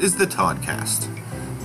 [0.00, 1.08] is the Toddcast,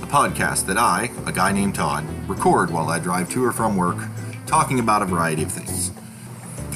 [0.02, 3.76] a podcast that I, a guy named Todd, record while I drive to or from
[3.76, 3.96] work,
[4.44, 5.92] talking about a variety of things.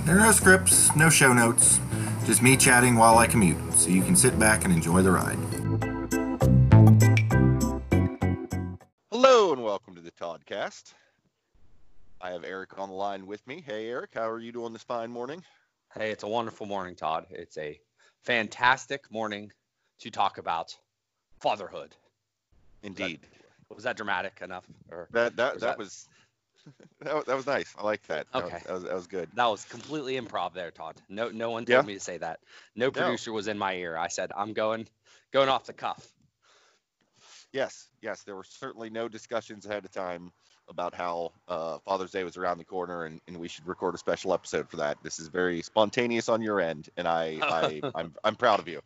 [0.04, 1.81] There are no scripts, no show notes,
[2.26, 5.38] just me chatting while I commute, so you can sit back and enjoy the ride.
[9.11, 10.95] Hello and welcome to the Toddcast.
[12.21, 13.65] I have Eric on the line with me.
[13.67, 15.43] Hey, Eric, how are you doing this fine morning?
[15.93, 17.27] Hey, it's a wonderful morning, Todd.
[17.30, 17.80] It's a
[18.23, 19.50] fantastic morning
[19.98, 20.77] to talk about
[21.41, 21.95] fatherhood.
[22.83, 23.20] Indeed.
[23.74, 24.65] Was that dramatic enough?
[24.91, 26.09] Or That that was that that- was
[27.01, 27.74] that, was- that was nice.
[27.79, 28.27] I like that.
[28.33, 28.62] That was- Okay.
[28.66, 29.29] That was, that was good.
[29.34, 30.96] that was completely improv there, Todd.
[31.09, 31.77] No, no one Yeah.
[31.77, 32.41] told me to say that.
[32.77, 33.96] No producer was in my ear.
[33.96, 34.88] I said I'm going,
[35.32, 36.06] going off the cuff.
[37.52, 38.23] Yes, yes.
[38.24, 40.32] There were certainly no discussions ahead of time
[40.68, 43.98] about how uh, Father's Day was around the corner and, and we should record a
[43.98, 44.98] special episode for that.
[45.02, 48.82] This is very spontaneous on your end, and I, I I'm I'm proud of you.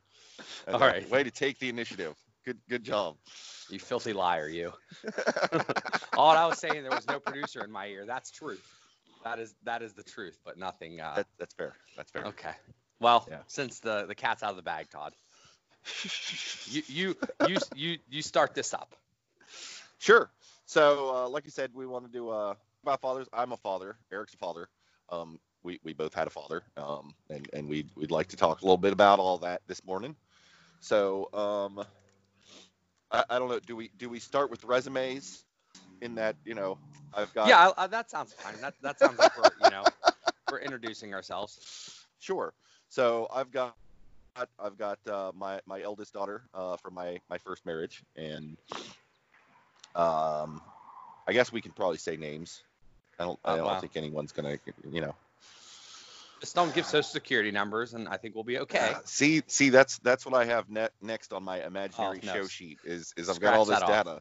[0.69, 1.11] All Uh, right.
[1.11, 2.15] Way to take the initiative.
[2.45, 3.17] Good good job.
[3.71, 4.73] You filthy liar, you.
[6.17, 8.05] All I was saying, there was no producer in my ear.
[8.07, 8.67] That's truth.
[9.25, 11.01] That is that is the truth, but nothing.
[11.01, 11.75] Uh, That, that's fair.
[11.97, 12.27] That's fair.
[12.27, 12.55] okay.
[13.01, 13.39] Well, Yeah.
[13.47, 15.15] since the the cat's out of the bag, Todd,
[16.71, 17.17] you you
[17.49, 18.95] you you you start this up.
[19.99, 20.31] Sure.
[20.67, 23.29] So, uh, like you said, we want to do uh, about fathers.
[23.33, 23.97] I'm a father.
[24.13, 24.69] Eric's a father.
[25.11, 28.63] Um, we, we both had a father, um, and and we'd we'd like to talk
[28.63, 30.17] a little bit about all that this morning.
[30.81, 31.85] So, um,
[33.13, 33.61] I, I don't know.
[33.61, 35.45] Do we do we start with resumes?
[36.01, 36.79] In that, you know,
[37.15, 38.61] I've got yeah, I, I, that sounds fine.
[38.61, 39.89] That that sounds like we're you know
[40.49, 42.07] we're introducing ourselves.
[42.21, 42.55] Sure.
[42.89, 47.27] So I've got I've got uh, my my eldest daughter uh, from my my first
[47.27, 48.31] marriage, and
[49.95, 50.45] um,
[51.27, 52.63] I guess we can probably say names.
[53.19, 53.79] I don't I Oh, don't wow.
[53.79, 54.57] think anyone's gonna
[54.91, 55.15] you know.
[56.43, 58.95] Just don't give social security numbers, and I think we'll be okay.
[59.05, 62.33] See see that's that's what I have net next on my imaginary Oh, no.
[62.35, 64.21] show sheet is is I've got all this Scratch data.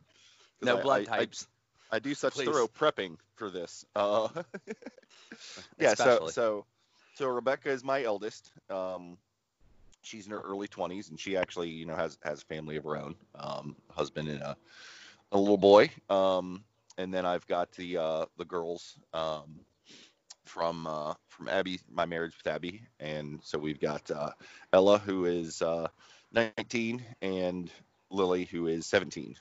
[0.62, 1.48] No I- blood I- I- types.
[1.92, 2.46] I do such Please.
[2.46, 3.84] thorough prepping for this.
[3.96, 4.28] Uh,
[5.80, 6.66] yeah, so so
[7.16, 8.52] so Rebecca is my eldest.
[8.70, 9.18] Um,
[10.04, 12.84] she's in her early 20s, and she actually, you know, has has a family of
[12.84, 14.56] her own, um, husband and a,
[15.32, 15.90] a little boy.
[16.08, 16.64] Um,
[17.00, 19.60] and then I've got the uh, the girls um,
[20.46, 24.32] from uh, from Abby, my marriage with Abby, and so we've got uh,
[24.74, 25.88] Ella, who is uh,
[26.34, 27.72] 19, and
[28.10, 29.36] Lily, who is 17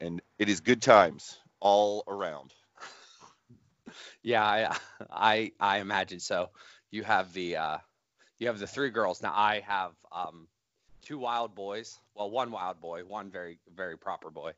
[0.00, 2.52] and it is good times all around.
[4.22, 4.76] Yeah, I,
[5.10, 6.50] I I imagine so.
[6.90, 7.78] You have the uh,
[8.38, 9.22] you have the three girls.
[9.22, 10.48] Now I have um,
[11.02, 11.98] two wild boys.
[12.14, 14.52] Well, one wild boy, one very very proper boy,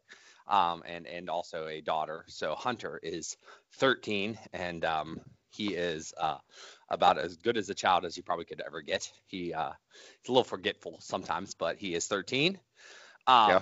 [0.46, 2.24] um, and and also a daughter.
[2.28, 3.36] So Hunter is
[3.74, 6.38] 13, and um, he is uh,
[6.88, 9.10] about as good as a child as you probably could ever get.
[9.26, 9.72] He uh,
[10.22, 12.58] he's a little forgetful sometimes, but he is 13.
[13.26, 13.60] Um, Yeah.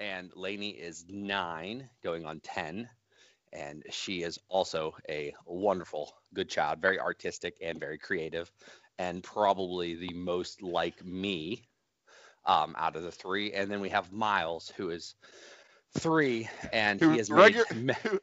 [0.00, 2.88] And Lainey is nine, going on 10
[3.52, 8.50] and she is also a wonderful good child very artistic and very creative
[8.98, 11.62] and probably the most like me
[12.46, 15.14] um, out of the three and then we have miles who is
[15.92, 18.20] three and Who he is regu- made, who,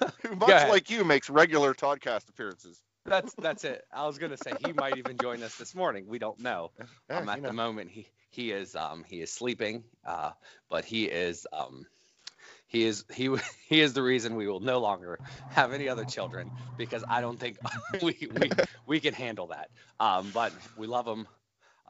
[0.22, 2.82] who much like you makes regular podcast appearances.
[3.06, 3.82] that's that's it.
[3.92, 6.06] I was gonna say he might even join us this morning.
[6.06, 6.72] We don't know.
[7.08, 10.30] Yeah, um, you at the moment he he is um he is sleeping uh
[10.70, 11.86] but he is um
[12.66, 13.34] he is he
[13.68, 17.38] he is the reason we will no longer have any other children because I don't
[17.38, 17.58] think
[18.02, 18.54] we we,
[18.86, 19.68] we can handle that.
[20.00, 21.26] Um, but we love them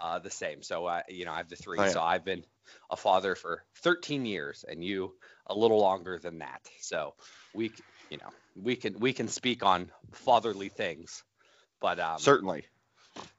[0.03, 0.63] uh, the same.
[0.63, 1.79] So I you know I have the three.
[1.79, 1.91] Oh, yeah.
[1.91, 2.45] So I've been
[2.91, 5.15] a father for 13 years, and you
[5.47, 6.61] a little longer than that.
[6.81, 7.15] So
[7.55, 7.73] we
[8.11, 8.29] you know
[8.61, 11.23] we can we can speak on fatherly things.
[11.81, 12.65] But um, Certainly.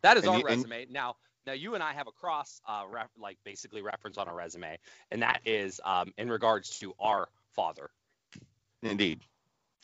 [0.01, 0.87] that is And our you- and- resume.
[0.91, 1.15] Now,
[1.47, 4.77] now you and I have a cross, uh, ref, like basically reference on a resume,
[5.11, 7.89] and that is um, in regards to our father.
[8.81, 9.21] Indeed.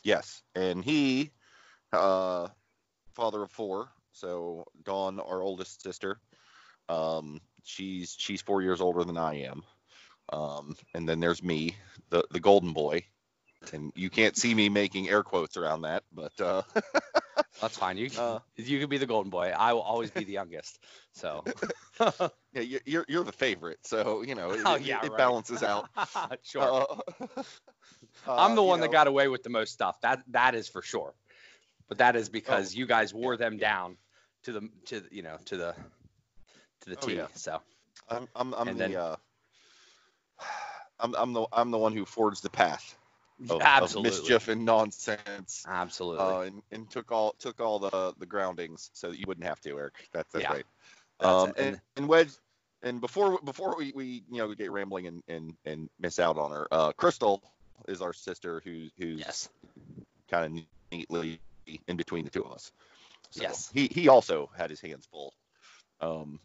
[0.04, 0.42] Yes.
[0.54, 1.30] And he,
[1.92, 2.48] uh,
[3.14, 3.88] father of four.
[4.12, 6.20] So Dawn, our oldest sister,
[6.90, 9.62] um, she's she's four years older than I am.
[10.32, 11.76] Um, and then there's me,
[12.10, 13.04] the the golden boy.
[13.72, 16.62] And you can't see me making air quotes around that, but uh,
[17.60, 17.98] That's fine.
[17.98, 19.52] You Uh, you can be the golden boy.
[19.56, 20.78] I will always be the youngest.
[21.14, 21.44] So.
[22.52, 25.16] yeah, you- you're you're the favorite, so you know it, Oh, yeah, it right.
[25.16, 25.88] balances out.
[26.42, 26.76] sure.
[28.26, 30.00] Uh, I'm the uh, one that got away with the most stuff.
[30.02, 31.14] That that is for sure.
[31.88, 33.68] But that is because you guys wore Oh, yeah, them yeah.
[33.68, 33.96] down
[34.44, 35.74] to the to the- you know to the
[36.82, 37.14] to the Oh, T.
[37.16, 37.26] yeah.
[37.34, 37.60] So
[38.08, 39.16] I'm I'm, I'm the then- uh,
[40.98, 42.96] I'm I'm the I'm the one who forged the path
[43.48, 46.24] of, of absolutely, mischief and nonsense, absolutely.
[46.24, 49.60] uh, and, and took all took all the the groundings so that you wouldn't have
[49.62, 49.94] to, Eric.
[50.12, 50.52] That's that's Yeah.
[50.52, 50.66] right.
[51.20, 52.30] That's um, and, And- and Wedge
[52.82, 56.50] and before before we, we you know get rambling and, and, and miss out on
[56.50, 57.42] her, uh, Crystal
[57.88, 59.48] is our sister who who's Yes.
[60.30, 61.40] kind of neatly
[61.88, 62.72] in between the two of us.
[63.30, 63.70] So Yes.
[63.72, 65.32] He he also had his hands full.
[66.00, 66.40] Um.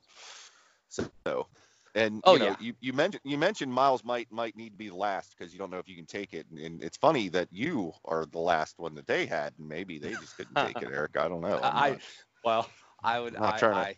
[0.89, 1.47] So.
[1.95, 2.55] And Oh, you know, yeah.
[2.59, 5.71] you, you mentioned you mentioned Miles might might need to be last because you don't
[5.71, 8.77] know if you can take it, and, and it's funny that you are the last
[8.79, 11.15] one that they had, and maybe they just couldn't take it, Eric.
[11.17, 11.57] I don't know.
[11.63, 11.97] I'm I
[12.43, 12.69] well,
[13.01, 13.39] I would.
[13.39, 13.95] Not trying to- I,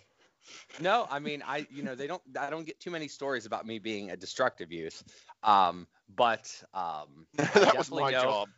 [0.79, 2.21] no, I mean, I you know they don't.
[2.39, 5.03] I don't get too many stories about me being a destructive youth.
[5.41, 8.49] Um, but um, that was my know- job.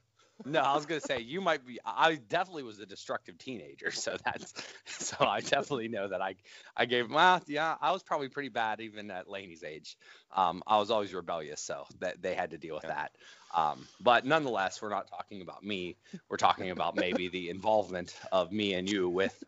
[0.45, 1.79] No, I was gonna say you might be.
[1.85, 4.53] I definitely was a destructive teenager, so that's
[4.85, 6.35] so I definitely know that I
[6.75, 7.11] I gave.
[7.11, 9.97] Well, yeah, I was probably pretty bad even at Laney's age.
[10.35, 12.93] Um, I was always rebellious, so that they had to deal with Yeah.
[12.93, 13.11] that.
[13.53, 15.97] Um, but nonetheless, we're not talking about me.
[16.29, 19.43] We're talking about maybe the involvement of me and you with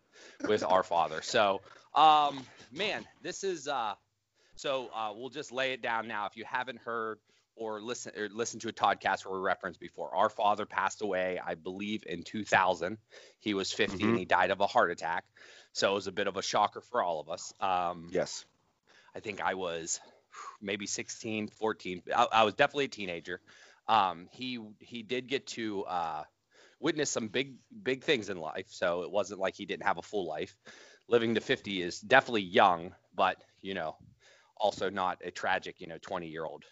[0.47, 1.21] with our father.
[1.21, 1.61] So,
[1.95, 3.93] um, man, this is uh,
[4.55, 6.25] so uh, we'll just lay it down now.
[6.25, 7.19] If you haven't heard
[7.61, 11.39] or listen or listen to a podcast where we referenced before, our father passed away,
[11.45, 12.97] I believe, in 2000.
[13.39, 14.09] He was 50 Mhm.
[14.09, 15.25] and he died of a heart attack.
[15.73, 17.53] So it was a bit of a shocker for all of us.
[17.59, 18.45] Um, Yes.
[19.15, 19.99] I think I was
[20.61, 22.01] maybe 16, 14.
[22.15, 23.41] I, I was definitely a teenager.
[23.87, 26.23] Um, he he did get to uh,
[26.79, 30.01] witness some big big things in life, so it wasn't like he didn't have a
[30.01, 30.55] full life.
[31.07, 33.97] Living to 50 is definitely young, but you know,
[34.55, 36.63] also not a tragic, you know, 20 year old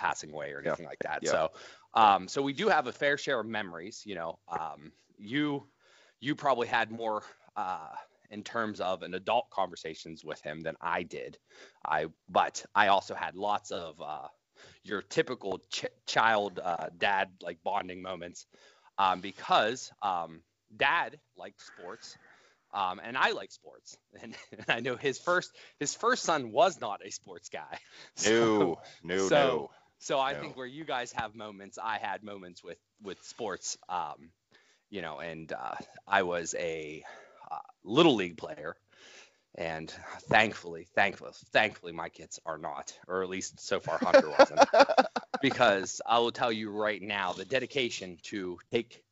[0.00, 0.70] passing away or Yeah.
[0.70, 1.18] anything like that.
[1.22, 1.30] Yeah.
[1.30, 1.50] So,
[1.94, 4.02] um, so we do have a fair share of memories.
[4.06, 5.68] You know, um, you
[6.20, 7.22] you probably had more
[7.56, 7.90] uh,
[8.30, 11.38] in terms of an adult conversations with him than I did.
[11.84, 14.28] I but I also had lots of uh,
[14.84, 18.46] your typical ch- child uh, dad like bonding moments
[18.98, 20.42] um, because um,
[20.74, 22.16] dad liked sports.
[22.72, 24.32] Um, and I like sports, and,
[24.68, 25.50] I know his first
[25.80, 27.78] his first son was not a sports guy.
[28.14, 29.16] So- No.
[29.16, 29.28] No.
[29.28, 29.70] so- no.
[30.00, 30.40] So I No.
[30.40, 33.78] think where you guys have moments, I had moments with with sports.
[33.88, 34.32] Um,
[34.90, 35.76] you know, and uh,
[36.08, 37.04] I was a
[37.50, 38.76] uh, little league player,
[39.56, 39.92] and
[40.30, 44.64] thankfully, thankfully, thankfully, my kids are not, or at least so far Hunter wasn't,
[45.40, 49.02] because I will tell you right now, the dedication to take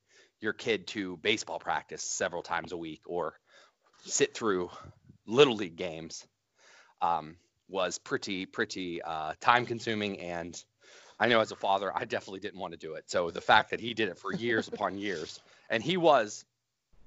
[0.40, 3.34] your kid to baseball practice several times a week or
[4.04, 4.70] sit through
[5.26, 6.26] little league games
[7.02, 7.36] um,
[7.68, 10.62] was pretty pretty uh, time consuming and
[11.20, 13.10] I know as a father I definitely didn't want to do it.
[13.10, 16.44] So the fact that he did it for years upon years and he was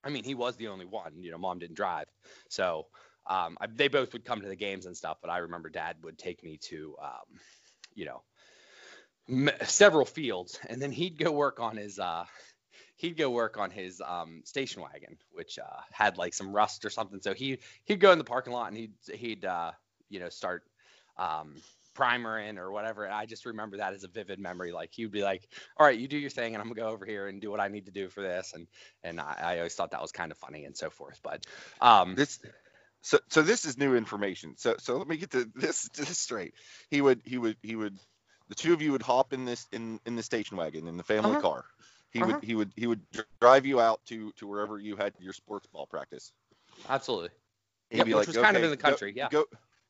[0.03, 2.07] I mean he was the only one, you know, mom didn't drive.
[2.49, 2.87] So
[3.27, 5.97] um, I, they both would come to the games and stuff, but I remember dad
[6.03, 7.39] would take me to um,
[7.93, 8.23] you know
[9.29, 12.25] m- several fields and then he'd go work on his uh
[13.01, 16.89] he'd go work on his um, station wagon, which uh, had like some rust or
[16.91, 17.19] something.
[17.21, 19.71] So he he'd go in the parking lot and he'd he'd uh,
[20.09, 20.63] you know start
[21.17, 21.55] um,
[21.93, 23.05] primer in or whatever.
[23.05, 24.71] And I just remember that as a vivid memory.
[24.71, 25.47] Like he would be like,
[25.77, 27.59] "All right, you do your thing, and I'm gonna go over here and do what
[27.59, 28.67] I need to do for this." And
[29.03, 31.19] and I, I always thought that was kind of funny and so forth.
[31.23, 31.45] But
[31.81, 32.39] um, this
[33.01, 36.53] so so this is new information so so let me get to this this straight
[36.89, 37.97] he would he would he would
[38.49, 41.03] the two of you would hop in this in in the station wagon in the
[41.03, 41.41] family Uh-huh.
[41.41, 41.65] car
[42.11, 42.33] he Uh-huh.
[42.33, 45.45] would he would he would drive you out to to wherever you had your sports
[45.49, 46.33] ball practice
[46.89, 47.29] absolutely,
[47.89, 49.29] He'd Yep, be which like, was kind of in the go- country, yeah.
[49.29, 49.45] go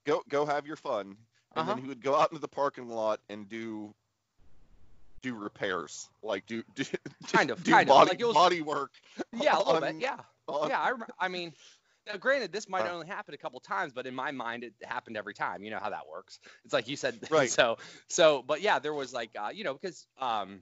[0.05, 1.15] go go have your fun
[1.55, 1.73] and Uh-huh.
[1.73, 3.93] then he would go out into the parking lot and do
[5.21, 6.83] do repairs like do do,
[7.31, 7.93] Kind of, do kind of.
[7.95, 8.91] body, Like, it was- body work
[9.33, 10.17] yeah, a little bit, yeah.
[10.47, 11.53] on- yeah, I, I mean,
[12.07, 12.93] now granted, this might Uh.
[12.93, 15.63] only happen a couple times, but in my mind, it happened every time.
[15.63, 16.39] You know how that works.
[16.65, 17.49] It's like you said, Right.
[17.51, 17.77] So,
[18.07, 20.61] so, but yeah, there was like, uh, you know, because um,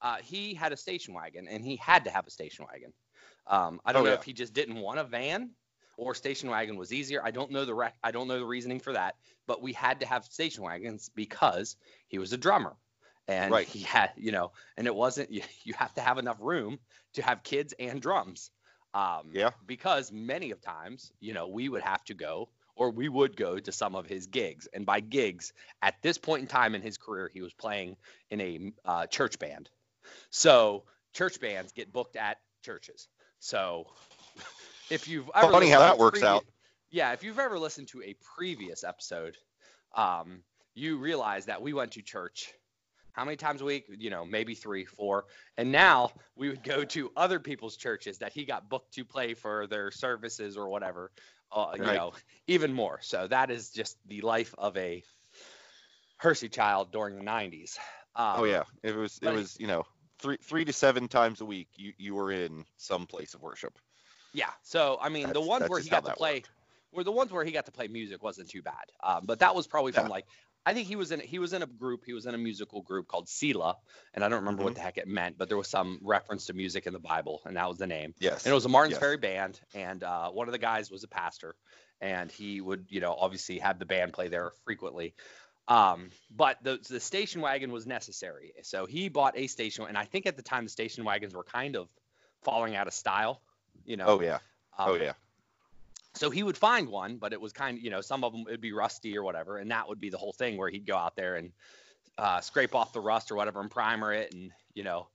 [0.00, 2.92] uh, he had a station wagon, and he had to have a station wagon.
[3.46, 4.18] Um, I don't Oh, know yeah.
[4.18, 5.50] if he just didn't want a van,
[5.96, 7.20] or station wagon was easier.
[7.24, 10.00] I don't know the rec- I don't know the reasoning for that, but we had
[10.00, 11.76] to have station wagons because
[12.08, 12.76] he was a drummer.
[13.28, 13.68] And Right.
[13.68, 16.78] he had, you know, and it wasn't, you, you have to have enough room
[17.14, 18.50] to have kids and drums.
[18.94, 19.50] Um, Yeah.
[19.66, 23.58] Because many of times, you know, we would have to go or we would go
[23.58, 24.68] to some of his gigs.
[24.72, 27.96] And by gigs, at this point in time in his career, he was playing
[28.30, 29.70] in a uh, church band.
[30.30, 33.08] So church bands get booked at churches.
[33.40, 33.86] So
[34.90, 36.44] if you've ever Funny how that works previ- out.
[36.90, 39.36] Yeah, if you've ever listened to a previous episode,
[39.94, 40.42] um,
[40.74, 42.52] you realize that we went to church
[43.12, 43.86] how many times a week?
[43.88, 45.24] You know, maybe three, four.
[45.56, 49.32] And now we would go to other people's churches that he got booked to play
[49.32, 51.10] for their services or whatever.
[51.50, 52.12] Uh, You know,
[52.46, 52.98] even more.
[53.00, 55.02] So that is just the life of a
[56.18, 57.78] Hersey child during the 90s.
[58.14, 59.84] Um, Oh yeah, it was it- was you know
[60.18, 63.78] three three to seven times a week you you were in some place of worship.
[64.36, 64.50] Yeah.
[64.62, 66.50] So I mean, the ones where he got to play, worked.
[66.92, 68.84] or the ones where he got to play music wasn't too bad.
[69.02, 70.10] Um, but that was probably from Yeah.
[70.12, 70.26] like
[70.66, 72.82] I think he was in he was in a group he was in a musical
[72.82, 73.76] group called Selah,
[74.12, 74.76] and I don't remember what Mhm.
[74.76, 77.56] the heck it meant, but there was some reference to music in the Bible, and
[77.56, 78.14] that was the name.
[78.18, 78.44] Yes.
[78.44, 79.00] And it was a Martin's Yes.
[79.00, 81.54] Ferry band, and uh, one of the guys was a pastor,
[82.00, 85.14] and he would, you know, obviously have the band play there frequently.
[85.68, 90.04] Um, but the the station wagon was necessary, so he bought a station, and I
[90.04, 91.88] think at the time the station wagons were kind of
[92.42, 93.40] falling out of style,
[93.86, 94.06] you know.
[94.08, 94.38] Oh yeah.
[94.78, 95.12] Um, Oh yeah.
[96.14, 98.44] So he would find one, but it was kind of, you know, some of them
[98.44, 100.96] would be rusty or whatever, and that would be the whole thing where he'd go
[100.96, 101.52] out there and
[102.16, 105.08] uh, scrape off the rust or whatever and primer it and you know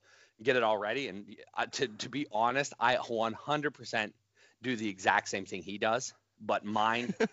[0.43, 1.07] get it all ready.
[1.07, 4.13] And uh, to to be honest, I 100%
[4.61, 7.13] do the exact same thing he does, but mine.
[7.21, 7.25] uh,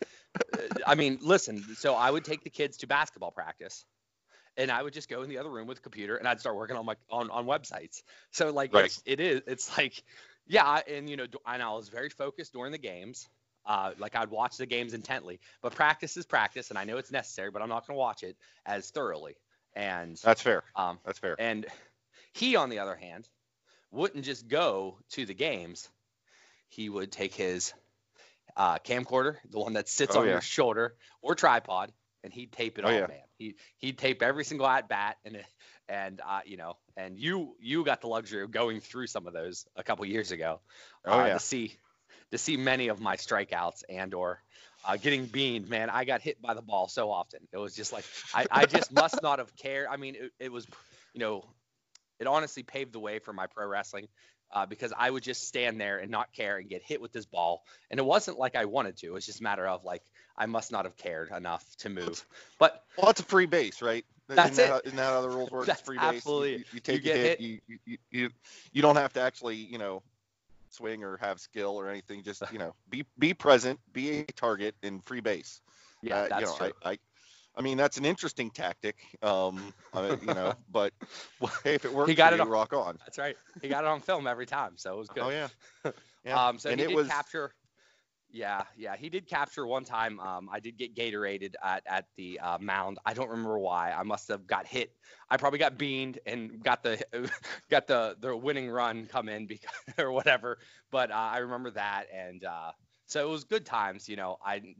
[0.86, 1.62] I mean, listen.
[1.76, 3.84] So I would take the kids to basketball practice.
[4.56, 6.56] And I would just go in the other room with a computer, and I'd start
[6.56, 8.02] working on my on, on websites.
[8.32, 8.98] So like Right.
[9.06, 10.02] it is, it's like,
[10.48, 13.28] yeah, and you know, and I was very focused during the games.
[13.66, 17.10] Uh, like I'd watch the games intently, but practice is practice, and I know it's
[17.12, 19.36] necessary, but I'm not going to watch it as thoroughly.
[19.74, 20.62] And That's fair.
[20.74, 21.36] um, That's fair.
[21.38, 21.66] and
[22.32, 23.28] he, on the other hand,
[23.90, 25.88] wouldn't just go to the games.
[26.70, 27.74] He would take his
[28.56, 30.32] uh, camcorder, the one that sits Oh, on yeah.
[30.32, 31.92] your shoulder or tripod,
[32.24, 33.06] and he'd tape it Oh, all, yeah.
[33.06, 33.27] man.
[33.38, 35.44] He he'd tape every single at bat, and
[35.88, 39.32] and uh, you know, and you you got the luxury of going through some of
[39.32, 40.60] those a couple years ago
[41.06, 41.34] Oh uh, yeah.
[41.34, 41.76] to see
[42.30, 44.42] to see many of my strikeouts and or
[44.84, 45.68] uh, getting beamed.
[45.68, 47.40] Man, I got hit by the ball so often.
[47.52, 48.04] It was just like
[48.34, 49.88] I, I just must not have cared.
[49.90, 50.66] I mean, it, it was,
[51.14, 51.44] you know,
[52.18, 54.08] it honestly paved the way for my pro wrestling
[54.52, 57.26] uh, because I would just stand there and not care and get hit with this
[57.26, 57.64] ball.
[57.90, 59.06] And it wasn't like I wanted to.
[59.08, 60.02] It was just a matter of like
[60.36, 62.24] I must not have cared enough to move.
[62.58, 64.04] But Well, it's a free base, right?
[64.28, 64.68] That's isn't it.
[64.68, 65.66] That, how- isn't that how the rules work?
[65.66, 66.16] That's it's free base.
[66.16, 67.40] absolutely You, you, take You get a hit.
[67.40, 67.60] hit.
[67.68, 68.30] You, you, you
[68.72, 70.02] you don't have to actually, you know,
[70.70, 72.22] swing or have skill or anything.
[72.22, 75.60] Just you know, be be present, be a target in free base.
[76.02, 76.72] yeah, Uh, that's you know, true.
[76.84, 76.98] I, I
[77.58, 78.96] I mean, that's an interesting tactic.
[79.22, 80.92] Um, I, you know, but
[81.64, 82.96] hey, if it works, He got it you, on- rock on.
[82.98, 83.36] that's right.
[83.60, 85.24] He got it on film every time, so it was good.
[85.24, 85.48] Oh yeah.
[86.24, 86.48] Yeah.
[86.48, 87.52] Um, so and he it did was capture.
[88.30, 90.20] Yeah, yeah, he did capture one time.
[90.20, 92.98] Um, I did get Gatorated at at the uh, mound.
[93.06, 93.92] I don't remember why.
[93.92, 94.92] I must have got hit.
[95.30, 97.02] I probably got beaned and got the
[97.70, 100.58] got the the winning run come in because or whatever.
[100.90, 102.72] But uh, I remember that, and uh,
[103.06, 104.08] so it was good times.
[104.08, 104.74] You know, I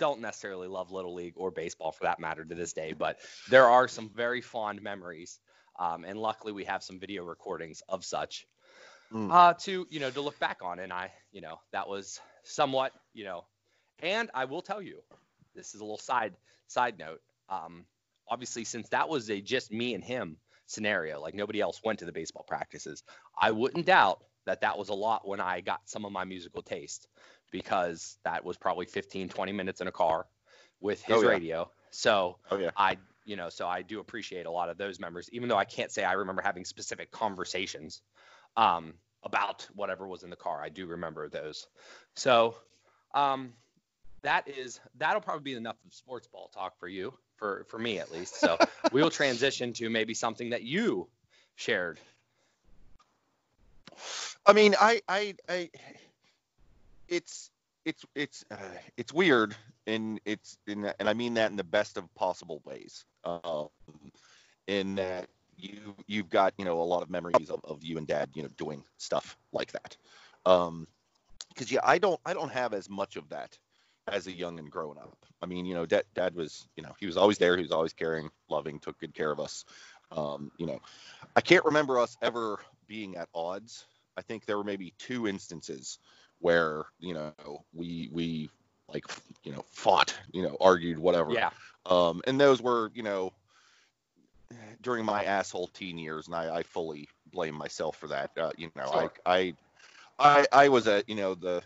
[0.00, 3.18] don't necessarily love little league or baseball for that matter to this day, but
[3.50, 5.38] there are some very fond memories.
[5.78, 8.46] Um, and luckily, we have some video recordings of such
[9.12, 9.30] Mm.
[9.30, 10.78] uh, to you know to look back on.
[10.78, 13.44] And I, you know, that was somewhat, you know,
[14.02, 15.02] and I will tell you,
[15.54, 16.34] this is a little side
[16.68, 17.20] side note.
[17.48, 17.86] Um,
[18.28, 22.04] obviously, since that was a just me and him scenario, like nobody else went to
[22.04, 23.02] the baseball practices,
[23.40, 26.62] I wouldn't doubt that that was a lot when I got some of my musical
[26.62, 27.08] taste
[27.50, 30.26] because that was probably 15, 20 minutes in a car
[30.80, 31.28] with his Oh, yeah.
[31.28, 31.70] radio.
[31.90, 32.70] So oh yeah.
[32.76, 35.64] I, you know, so I do appreciate a lot of those members, even though I
[35.64, 38.00] can't say I remember having specific conversations
[38.56, 40.62] um, about whatever was in the car.
[40.62, 41.66] I do remember those.
[42.14, 42.54] So
[43.14, 43.52] um,
[44.22, 47.98] that is that'll probably be enough of sports ball talk for you, for for me
[47.98, 48.38] at least.
[48.40, 48.56] So
[48.92, 51.08] we will transition to maybe something that you
[51.56, 52.00] shared.
[54.46, 55.70] I mean, I, I, I,
[57.10, 57.50] it's,
[57.84, 58.56] it's, it's, uh,
[58.96, 59.54] it's weird,
[59.86, 63.04] and it's, in, and I mean that in the best of possible ways.
[63.24, 63.68] Um,
[64.66, 68.06] in that you, you've got, you know, a lot of memories of, of you and
[68.06, 69.96] Dad, you know, doing stuff like that.
[70.46, 70.86] Um,
[71.48, 73.58] because yeah, I don't, I don't have as much of that
[74.08, 75.16] as a young and growing up.
[75.42, 77.56] I mean, you know, Dad, Dad was, you know, he was always there.
[77.56, 79.64] He was always caring, loving, took good care of us.
[80.12, 80.80] Um, you know,
[81.36, 83.86] I can't remember us ever being at odds.
[84.16, 85.98] I think there were maybe two instances
[86.40, 87.42] where you know
[87.72, 88.50] we we
[88.88, 89.04] like
[89.44, 91.32] you know fought, you know, argued, whatever.
[91.32, 91.50] Yeah.
[91.86, 93.32] Um, and those were you know
[94.82, 98.30] during my asshole teen years, and I, I fully blame myself for that.
[98.36, 99.12] Uh, you know, Sure.
[99.26, 99.54] I, I
[100.18, 101.62] I I was a you know the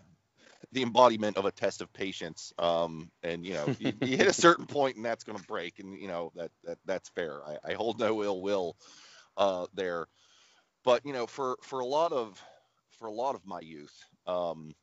[0.72, 2.52] the embodiment of a test of patience.
[2.58, 5.78] Um, and you know, you, you hit a certain point and that's going to break,
[5.78, 7.40] and you know that, that that's fair.
[7.46, 8.76] I, I hold no ill will
[9.36, 10.06] uh, there,
[10.84, 12.42] but you know, for for a lot of
[13.04, 14.74] for a lot of my youth, um,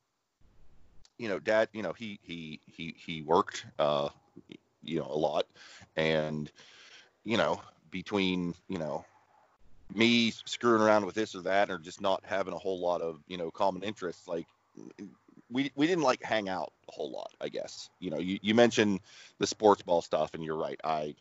[1.17, 4.09] you know, Dad, you know, he he he he worked, uh,
[4.83, 5.47] you know, a lot,
[5.95, 6.51] and
[7.23, 7.59] you know,
[7.89, 9.03] between you know
[9.95, 13.23] me screwing around with this or that or just not having a whole lot of
[13.27, 14.45] you know common interests like
[15.49, 17.89] we we didn't like hang out a whole lot i guess.
[17.99, 18.99] You know you, you mentioned
[19.39, 20.79] the sports ball stuff and you're right.
[20.83, 21.15] I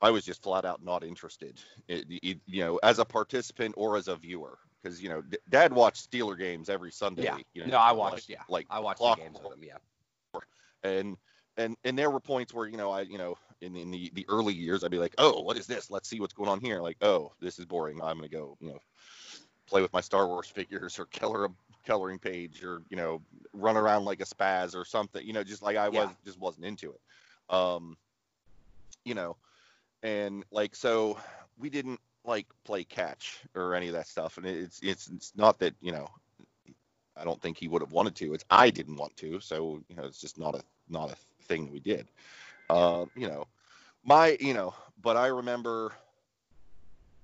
[0.00, 3.96] i was just flat out not interested it, it, you know as a participant or
[3.96, 7.38] as a viewer because you know D- dad watched steeler games every sunday Yeah.
[7.54, 8.28] you know No, I like- watched.
[8.28, 8.42] Yeah.
[8.48, 9.62] like I watched the games with him.
[9.64, 10.40] Yeah.
[10.82, 11.16] and
[11.56, 14.24] and and there were points where you know I you know in in the the
[14.28, 15.90] early years I'd be like, oh, what is this?
[15.90, 16.80] Let's see what's going on here.
[16.80, 18.00] Like, oh, this is boring.
[18.02, 18.78] I'm gonna go you know
[19.66, 21.48] play with my Star Wars figures or color a
[21.86, 23.20] coloring page or you know
[23.52, 25.26] run around like a spaz or something.
[25.26, 26.12] You know, just like I was Yeah.
[26.24, 27.00] just wasn't into it.
[27.54, 27.96] Um,
[29.04, 29.36] you know,
[30.02, 31.18] and like so
[31.58, 34.38] we didn't like play catch or any of that stuff.
[34.38, 36.08] And it's it's it's not that you know
[37.16, 38.34] I don't think he would have wanted to.
[38.34, 39.40] It's I didn't want to.
[39.40, 42.08] So you know it's just not a not a thing that we did.
[42.70, 43.46] Uh, you know,
[44.04, 45.92] my you know, but I remember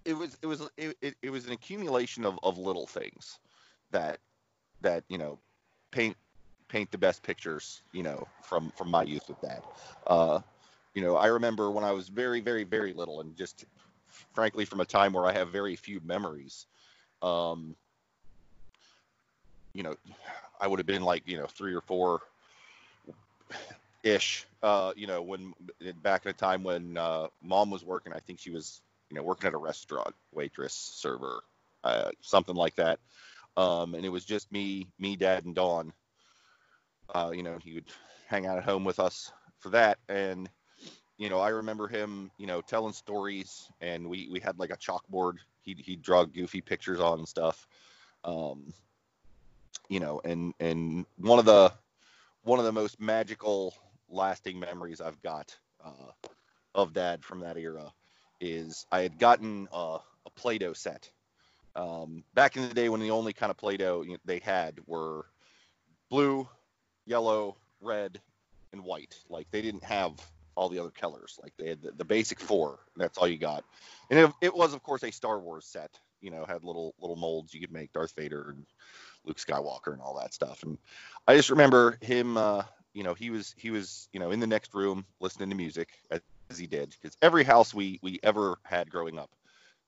[0.07, 3.39] it was it was it, it, it was an accumulation of, of little things
[3.91, 4.19] that
[4.83, 5.39] that you know
[5.91, 6.17] paint
[6.69, 9.65] paint the best pictures you know from from my youth with that
[10.07, 10.41] uh
[10.95, 13.65] you know i remember when i was very very very little and just
[14.35, 16.67] frankly from a time where i have very few memories
[17.23, 17.75] um
[19.75, 19.95] you know
[20.61, 22.21] i would have been like you know three or four
[24.05, 25.53] ish uh you know when
[26.03, 29.23] back in a time when uh mom was working i think she was you know
[29.23, 31.41] working at a restaurant waitress server
[31.85, 32.99] uh something like that.
[33.57, 35.93] Um and it was just me me dad and dawn.
[37.15, 37.87] Uh you know he would
[38.29, 39.99] hang out at home with us for that.
[40.09, 40.49] And
[41.19, 44.77] you know i remember him you know telling stories and we we had like a
[44.77, 45.35] chalkboard.
[45.63, 47.67] He he draw goofy pictures on and stuff.
[48.25, 48.73] Um
[49.89, 51.73] you know and and one of the
[52.43, 53.75] one of the most magical
[54.09, 56.13] lasting memories i've got uh
[56.75, 57.93] of dad from that era
[58.41, 59.99] is i had gotten a
[60.35, 61.11] play-doh set.
[61.75, 65.27] Um back in the day when the only kind of play-doh they had were
[66.11, 66.49] blue
[67.07, 68.21] yellow red
[68.73, 69.19] and white.
[69.29, 70.13] Like they didn't have
[70.57, 73.65] all the other colors like they had the, the basic four that's all you got.
[74.11, 77.17] And it, it was of course a star wars set you know had little little
[77.17, 78.67] molds you could make darth vader and
[79.25, 80.63] luke skywalker and all that stuff.
[80.65, 80.79] And
[81.27, 82.63] i just remember him uh
[82.95, 85.91] you know he was he was you know in the next room listening to music
[86.11, 89.31] as, as he did because every house we we ever had growing up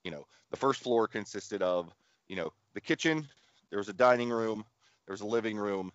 [0.05, 1.93] you know the first floor consisted of
[2.29, 3.27] you know the kitchen
[3.71, 4.65] there was a dining room
[5.07, 5.91] there was a living room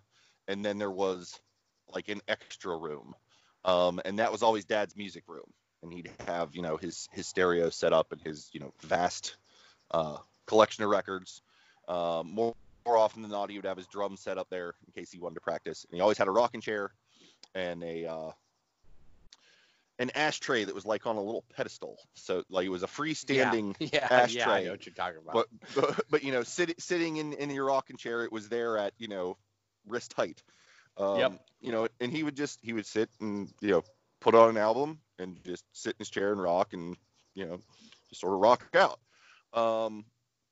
[0.48, 1.40] and then there was
[1.88, 3.14] like an extra room
[3.64, 5.52] um, and that was always dad's music room.
[5.82, 9.36] And he'd have you know his his stereo set up and his you know vast
[9.90, 11.42] uh, collection of records.
[11.88, 12.54] Um, more
[12.86, 15.18] more often than not he would have his drum set up there in case he
[15.18, 15.84] wanted to practice.
[15.84, 16.90] And he always had a rocking chair
[17.54, 18.30] and a uh,
[19.98, 21.98] an ashtray that was like on a little pedestal.
[22.14, 24.64] So like it was a freestanding yeah, yeah, I ashtray.
[24.64, 25.48] know what you're talking about.
[25.74, 28.76] but, but but you know sit, sitting in in your rocking chair it was there
[28.78, 29.36] at you know
[29.86, 30.42] wrist height
[30.96, 31.46] um, Yep.
[31.60, 33.82] you know and he would just he would sit and you know
[34.20, 36.96] put on an album and just sit in his chair and rock and
[37.34, 37.60] you know
[38.08, 39.00] just sort of rock out.
[39.52, 40.04] Um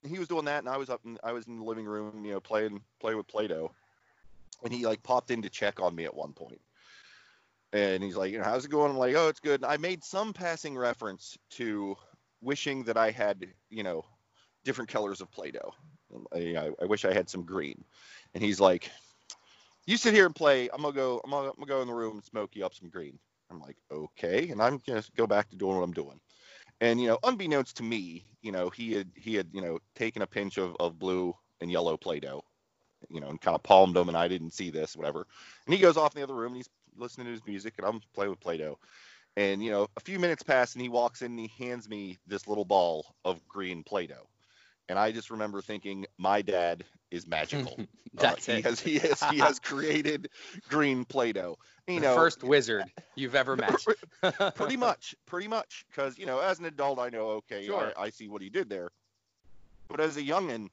[0.05, 2.25] he was doing that and i was up in i was in the living room
[2.25, 3.71] you know playing play with play-doh.
[4.65, 6.61] And he like popped in to check on me at one point.
[7.73, 8.91] And he's like you know how's it going?
[8.91, 9.63] I'm like oh it's good.
[9.63, 11.97] And i made some passing reference to
[12.41, 14.05] wishing that i had you know
[14.65, 15.73] different colors of play-doh.
[16.35, 17.85] I, I wish i had some green.
[18.35, 18.91] And he's like
[19.87, 21.95] you sit here and play i'm gonna go i'm gonna, I'm gonna go in the
[21.95, 23.19] room and smoke you up some green.
[23.51, 24.49] I'm like okay.
[24.51, 26.21] And i'm gonna go back to doing what i'm doing.
[26.81, 30.23] And you know unbeknownst to me you know he had he had you know taken
[30.23, 32.43] a pinch of, of blue and yellow play-doh
[33.11, 35.27] you know and kind of palmed them and i didn't see this whatever.
[35.67, 37.87] And he goes off in the other room and he's listening to his music and
[37.87, 38.79] i'm playing with play-doh.
[39.37, 42.19] And you know a few minutes pass and he walks in and he hands me
[42.27, 44.29] this little ball of green play-doh.
[44.89, 47.79] And i just remember thinking my dad is magical
[48.15, 48.57] That's uh, it.
[48.57, 50.29] he has he has he has created
[50.69, 53.75] green play-doh you the know first wizard you've ever met.
[54.57, 57.93] pretty much pretty much because you know as an adult i know okay Sure.
[57.97, 58.91] I, I see what he did there
[59.89, 60.69] but as a youngin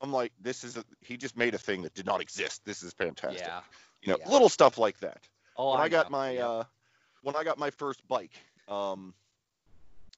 [0.00, 2.82] i'm like this is a, he just made a thing that did not exist this
[2.82, 3.60] is fantastic yeah.
[4.02, 4.30] you know yeah.
[4.30, 5.28] little stuff like that
[5.60, 6.16] Oh, when I, got know.
[6.18, 6.44] my Yep.
[6.44, 6.64] uh,
[7.22, 8.30] when I got my first bike,
[8.68, 9.12] um,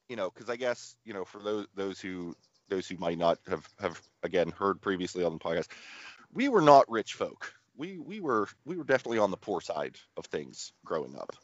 [0.09, 2.37] you know, because I guess you know for those those who
[2.70, 5.68] those who might not have have again heard previously on the podcast,
[6.33, 7.54] we were not rich folk.
[7.76, 11.37] We we were we were definitely on the poor side of things growing up.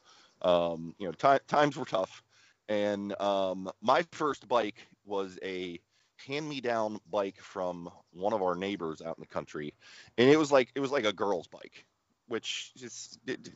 [0.42, 2.22] Um, you know, ti times were tough,
[2.68, 5.80] and um, my first bike was a
[6.26, 9.74] hand-me-down bike from one of our neighbors out in the country,
[10.18, 11.86] and it was like it was like a girl's bike,
[12.28, 13.50] which just it,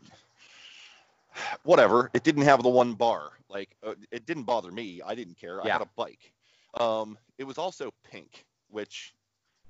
[1.62, 2.11] whatever.
[2.14, 3.30] It didn't have the one bar.
[3.48, 5.00] Like uh, it didn't bother me.
[5.04, 5.62] I didn't care.
[5.62, 5.72] I Yeah.
[5.72, 6.33] had a bike.
[6.78, 9.14] Um, it was also pink, which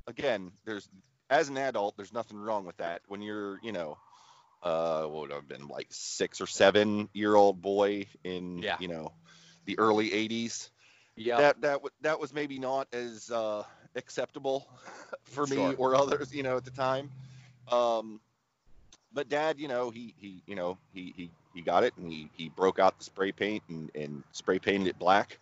[0.07, 0.89] again, there's
[1.31, 3.03] as an adult, there's nothing wrong with that.
[3.07, 3.97] When you're, you know,
[4.63, 8.77] uh, what would have been like six or seven year old boy in, Yeah.
[8.81, 9.13] you know,
[9.65, 10.71] the early '80s.
[11.17, 14.69] Yeah, That that w- that was maybe not as uh, acceptable
[15.25, 15.75] for me Sure.
[15.77, 17.11] or others, you know, at the time.
[17.71, 18.21] Um,
[19.13, 22.31] but dad, you know, he he you know he he he got it and he
[22.35, 25.39] he broke out the spray paint and and spray painted it black.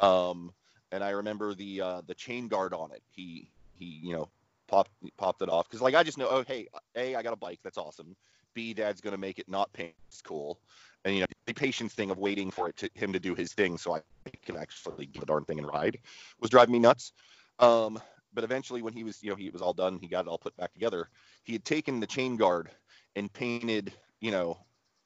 [0.00, 0.52] Um,
[0.94, 3.02] and I remember the uh, the chain guard on it.
[3.10, 4.28] He he you know
[4.68, 7.36] popped popped it off because like I just know oh hey a I got a
[7.36, 8.16] bike that's awesome.
[8.54, 10.60] B dad's gonna make it not paint it's cool.
[11.04, 13.52] And you know the patience thing of waiting for it to him to do his
[13.52, 14.00] thing so I
[14.42, 15.98] can actually get the darn thing and ride
[16.40, 17.12] was driving me nuts.
[17.58, 18.00] Um,
[18.32, 20.38] but eventually when he was you know he was all done he got it all
[20.38, 21.08] put back together
[21.42, 22.70] he had taken the chain guard
[23.16, 24.58] and painted you know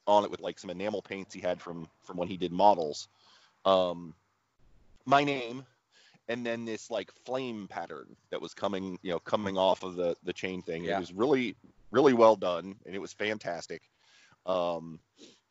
[0.07, 3.09] on it with like some enamel paints he had from from when he did models
[3.67, 4.15] um
[5.05, 5.65] my name
[6.29, 10.17] and then this like flame pattern that was coming you know coming off of the
[10.25, 10.85] the chain thing.
[10.85, 10.97] Yeah.
[10.97, 11.57] it was really
[11.91, 13.83] really well done and it was fantastic.
[14.47, 15.01] Um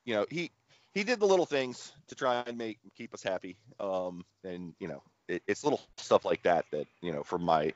[0.06, 0.52] you know he
[0.94, 3.58] he did the little things to try and make keep us happy.
[3.80, 7.74] Um and you know it, it's little stuff like that that you know from my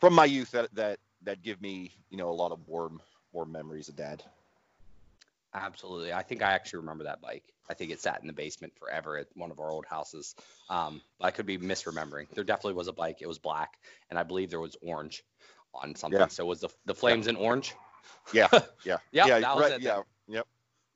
[0.00, 3.00] from my youth that that that give me you know a lot of warm
[3.32, 4.22] warm memories of dad
[5.54, 6.12] Absolutely.
[6.12, 7.44] I think I actually remember that bike.
[7.68, 10.34] I think it sat in the basement forever at one of our old houses.
[10.70, 12.28] Um, I could be misremembering.
[12.34, 13.18] There definitely was a bike.
[13.20, 13.78] It was black,
[14.10, 15.24] and I believe there was orange
[15.74, 16.18] on something.
[16.20, 16.28] Yeah.
[16.28, 17.74] So was the the flames in orange?
[18.32, 18.48] yeah
[18.84, 20.46] yeah Yep, yeah that was right, it yeah Yep.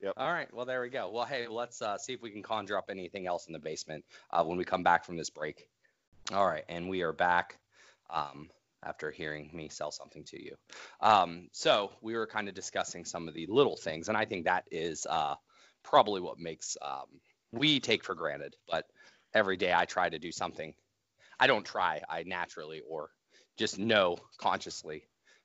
[0.01, 0.51] yep All right.
[0.53, 1.09] Well, there we go.
[1.11, 4.05] Well, hey, let's uh, see if we can conjure up anything else in the basement
[4.31, 5.67] uh, when we come back from this break.
[6.33, 7.57] All right, and we are back
[8.09, 8.49] um,
[8.83, 10.55] after hearing me sell something to you.
[11.01, 14.45] Um, so we were kind of discussing some of the little things, and I think
[14.45, 15.35] that is uh,
[15.83, 18.55] probably what makes um, we take for granted.
[18.67, 18.85] But
[19.33, 20.73] every day I try to do something.
[21.39, 22.01] I don't try.
[22.09, 23.09] I naturally or
[23.57, 25.03] just know consciously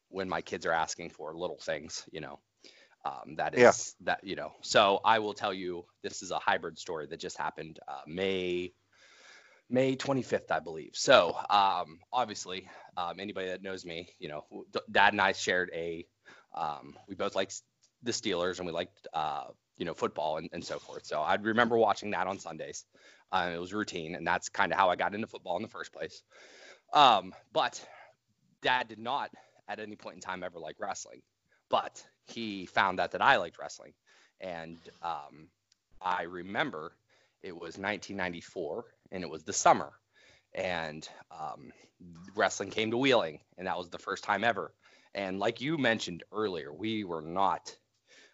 [0.08, 2.06] when my kids are asking for little things.
[2.12, 2.40] You know,
[3.04, 4.06] um, that is Yeah.
[4.06, 4.52] that you know.
[4.62, 8.72] So I will tell you this is a hybrid story that just happened uh, May
[9.72, 10.90] May 25th, I believe.
[10.92, 14.44] So um, obviously, um, anybody that knows me, you know,
[14.90, 16.06] Dad and I shared a.
[16.54, 17.62] Um, we both liked
[18.02, 19.44] the Steelers and we liked uh,
[19.78, 21.06] you know football and, and so forth.
[21.06, 22.84] So I remember watching that on Sundays.
[23.32, 25.68] Uh, it was routine, and that's kind of how I got into football in the
[25.68, 26.22] first place.
[26.92, 27.82] Um, but
[28.60, 29.30] Dad did not
[29.68, 31.22] at any point in time ever like wrestling,
[31.70, 33.94] but he found out that I liked wrestling,
[34.38, 35.48] and um,
[36.02, 36.92] I remember
[37.42, 39.92] it was 1994 and it was the summer,
[40.54, 41.72] and um,
[42.34, 44.74] wrestling came to Wheeling, and that was the first time ever.
[45.14, 47.76] And like you mentioned earlier, we were not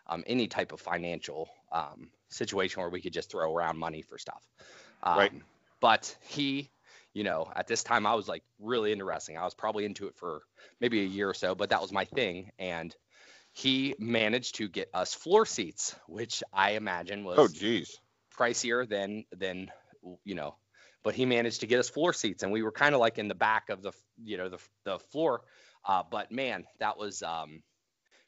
[0.07, 4.17] um, any type of financial um, situation where we could just throw around money for
[4.17, 4.43] stuff.
[5.03, 5.33] Um, Right.
[5.81, 6.71] But he,
[7.15, 9.37] you know, at this time I was like really into wrestling.
[9.37, 10.43] I was probably into it for
[10.81, 12.51] maybe a year or so, but that was my thing.
[12.59, 12.95] And
[13.53, 17.97] he managed to get us floor seats, which I imagine was oh geez
[18.37, 19.71] pricier than than
[20.25, 20.55] you know
[21.03, 23.29] but he managed to get us floor seats and we were kind of like in
[23.29, 25.43] the back of the you know the, the floor.
[25.85, 27.63] Uh, but man that was um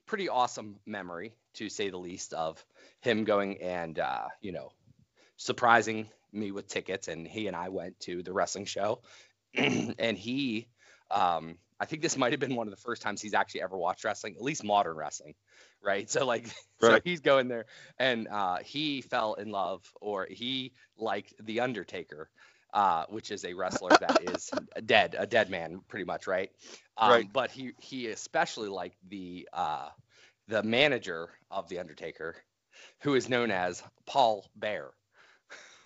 [0.07, 2.65] pretty awesome memory to say the least of
[3.01, 4.71] him going and uh you know
[5.37, 9.01] surprising me with tickets and he and i went to the wrestling show.
[9.99, 10.69] And he
[11.11, 13.77] um i think this might have been one of the first times he's actually ever
[13.77, 15.35] watched wrestling at least modern wrestling
[15.83, 16.11] right?
[16.11, 16.47] So like
[16.81, 17.67] so he's going there
[17.99, 22.31] and uh, he fell in love or he liked the undertaker
[22.73, 24.53] uh, which is a wrestler that is
[24.85, 26.51] dead a dead man pretty much right
[26.97, 27.33] um, Right.
[27.33, 29.89] but he he especially liked the uh,
[30.49, 32.37] the manager of the undertaker
[33.03, 34.93] who is known as paul bearer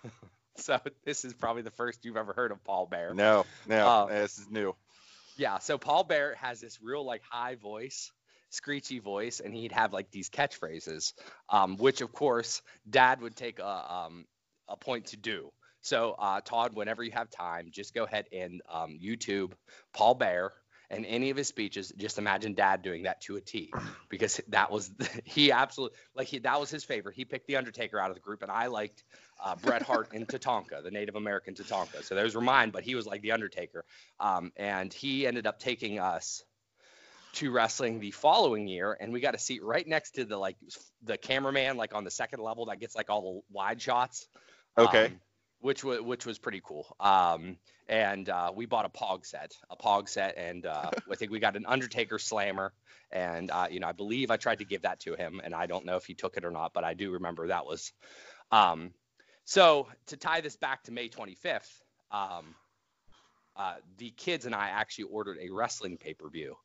[0.57, 4.05] so this is probably the first you've ever heard of paul bearer no no Uh,
[4.07, 4.75] this is new
[5.37, 8.11] yeah, so Paul Bearer has this real like high voice,
[8.49, 11.13] screechy voice, and he'd have like these catchphrases,
[11.49, 14.25] um, which of course Dad would take a um,
[14.67, 15.51] a point to do.
[15.85, 19.51] So uh, Todd, whenever you have time, just go ahead and um, YouTube
[19.93, 20.51] Paul Bearer
[20.89, 21.93] and any of his speeches.
[21.95, 23.71] Just imagine Dad doing that to a T,
[24.09, 24.89] because that was
[25.25, 27.15] he absolutely like he that was his favorite.
[27.15, 29.03] He picked the Undertaker out of the group, and I liked
[29.43, 32.03] uh, Bret Hart and Tatanka, the Native American Tatanka.
[32.03, 33.85] So those were mine, but he was like the Undertaker.
[34.19, 36.43] Um, and he ended up taking us
[37.33, 40.57] to wrestling the following year, and we got a seat right next to the like
[41.03, 44.27] the cameraman, like on the second level that gets like all the wide shots.
[44.77, 45.05] Okay.
[45.05, 45.19] um,
[45.65, 46.95] which was which was pretty cool.
[46.99, 47.57] Um,
[47.89, 51.39] and uh, we bought a Pog set, a Pog set, and uh, I think we
[51.39, 52.71] got an Undertaker Slammer.
[53.11, 55.65] And uh, you know, I believe I tried to give that to him, and I
[55.65, 57.91] don't know if he took it or not, but I do remember that was.
[58.51, 58.91] Um,
[59.43, 61.69] so to tie this back to May 25th,
[62.11, 62.55] um,
[63.55, 66.57] uh, the kids and I actually ordered a wrestling pay per view,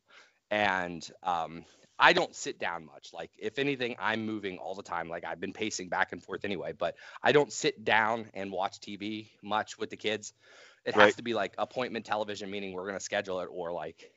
[0.50, 1.64] and um,
[2.00, 3.10] I don't sit down much.
[3.12, 5.08] Like if anything, I'm moving all the time.
[5.08, 8.80] Like I've been pacing back and forth anyway, but I don't sit down and watch
[8.80, 10.32] TV much with the kids.
[10.86, 14.10] It has to be like appointment television, meaning we're gonna schedule it, or like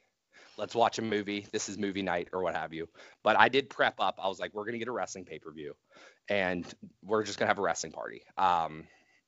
[0.57, 1.45] let's watch a movie.
[1.51, 2.87] This is movie night or what have you.
[3.21, 4.17] But I did prep up.
[4.23, 5.75] I was like, we're gonna get a wrestling pay per view,
[6.29, 6.65] and
[7.03, 8.23] we're just gonna have a wrestling party.
[8.37, 8.85] Um,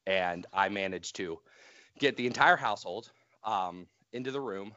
[0.07, 1.39] and I managed to
[1.99, 3.11] get the entire household
[3.43, 4.73] um, into the room,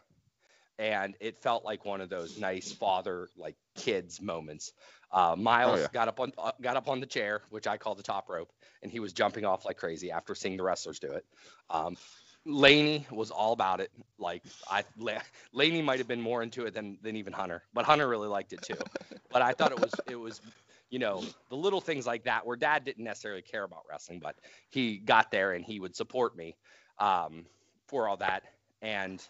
[0.78, 4.72] and it felt like one of those nice father like kids moments.
[5.10, 5.88] Uh, Miles Oh, yeah.
[5.92, 8.52] got up on uh, got up on the chair, which I call the top rope,
[8.82, 11.24] and he was jumping off like crazy after seeing the wrestlers do it.
[11.70, 11.96] Um,
[12.44, 13.90] Laney was all about it.
[14.18, 17.84] Like I, La- Laney might have been more into it than than even Hunter, but
[17.84, 18.76] Hunter really liked it too.
[19.30, 20.40] But I thought it was it was,
[20.90, 24.36] you know, the little things like that where Dad didn't necessarily care about wrestling, but
[24.70, 26.56] he got there and he would support me
[26.98, 27.44] um,
[27.88, 28.44] for all that,
[28.82, 29.22] and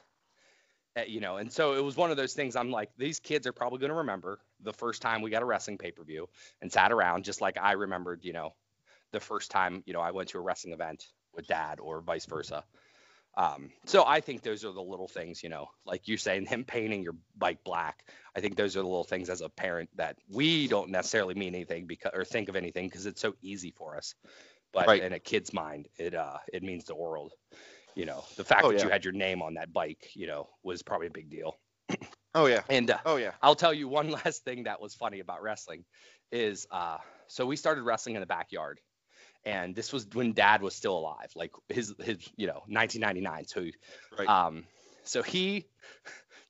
[1.06, 2.56] you know, and so it was one of those things.
[2.56, 5.46] I'm like, these kids are probably going to remember the first time we got a
[5.46, 6.28] wrestling pay per view
[6.60, 8.54] and sat around, just like I remembered, you know,
[9.12, 12.26] the first time you know I went to a wrestling event with Dad or vice
[12.26, 12.64] versa.
[13.36, 16.64] Um, so I think those are the little things, you know, like you're saying, him
[16.64, 18.04] painting your bike black.
[18.36, 21.54] I think those are the little things as a parent that we don't necessarily mean
[21.54, 24.14] anything because or think of anything because it's so easy for us.
[24.72, 25.02] But Right.
[25.02, 27.32] in a kid's mind, it uh it means the world.
[27.98, 28.84] You know, the fact Oh, that yeah.
[28.84, 31.56] you had your name on that bike, you know, was probably a big deal.
[32.34, 32.62] Oh yeah.
[32.68, 33.32] And uh, Oh yeah.
[33.42, 35.84] I'll tell you one last thing that was funny about wrestling
[36.30, 38.80] is uh so we started wrestling in the backyard.
[39.44, 43.46] And this was when dad was still alive, like his his you know 1999.
[43.46, 43.66] So
[44.18, 44.28] Right.
[44.28, 44.64] um
[45.04, 45.66] so he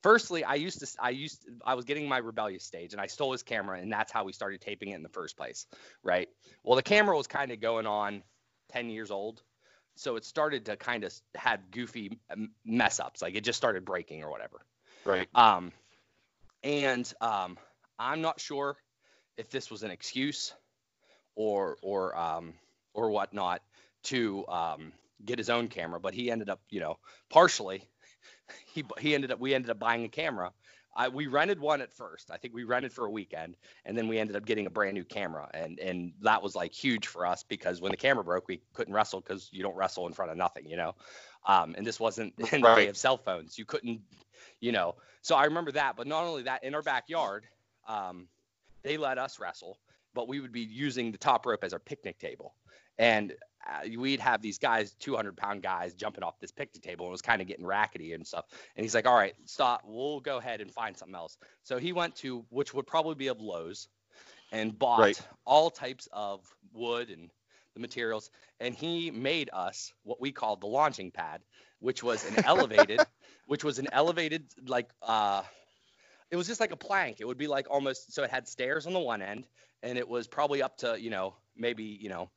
[0.03, 3.33] firstly I used to I used I was getting my rebellious stage and I stole
[3.33, 5.67] his camera and that's how we started taping it in the first place,
[6.03, 6.29] right?
[6.65, 8.23] Well, the camera was kind of going on
[8.71, 9.43] 10 years old.
[9.99, 12.19] So it started to kind of had goofy
[12.65, 14.61] mess ups, like it just started breaking or whatever.
[15.05, 15.29] Right.
[15.35, 15.73] Um,
[16.63, 17.59] and um,
[17.99, 18.77] I'm not sure
[19.37, 20.55] if this was an excuse
[21.35, 22.55] or or um,
[22.95, 23.61] or whatnot
[24.05, 24.93] to um,
[25.25, 27.83] get his own camera, but he ended up, you know, partially.
[28.73, 30.53] He he ended up we ended up buying a camera.
[30.99, 32.31] I, we rented one at first.
[32.31, 33.57] I think we rented for a weekend,
[33.87, 36.73] and then we ended up getting a brand new camera, and and that was like
[36.75, 40.07] huge for us because when the camera broke, we couldn't wrestle because you don't wrestle
[40.09, 40.95] in front of nothing, you know.
[41.47, 42.89] Um, and this wasn't in the day Right.
[42.89, 43.59] of cell phones.
[43.59, 44.01] You couldn't,
[44.61, 44.97] you know.
[45.23, 45.97] So I remember that.
[45.97, 47.47] But not only that, in our backyard,
[47.87, 48.29] um,
[48.83, 49.79] they let us wrestle,
[50.15, 52.55] but we would be using the top rope as our picnic table.
[52.99, 53.35] And
[53.97, 57.07] we'd have these guys, 200 pound guys, jumping off this picnic table.
[57.07, 58.47] And it was kind of getting rackety and stuff.
[58.77, 59.83] And he's like, all right, stop.
[59.85, 61.37] We'll go ahead and find something else.
[61.63, 63.89] So he went to, which would probably be of Lowe's,
[64.53, 65.21] and bought Right.
[65.45, 67.31] all types of wood and
[67.75, 68.31] the materials.
[68.61, 71.43] And he made us what we called the launching pad,
[71.81, 73.01] which was an elevated,
[73.47, 75.43] which was an elevated, like, uh,
[76.31, 77.21] it was just like a plank.
[77.21, 79.47] It would be like almost so it had stairs on the one end,
[79.83, 82.31] and it was probably up to you know maybe you know,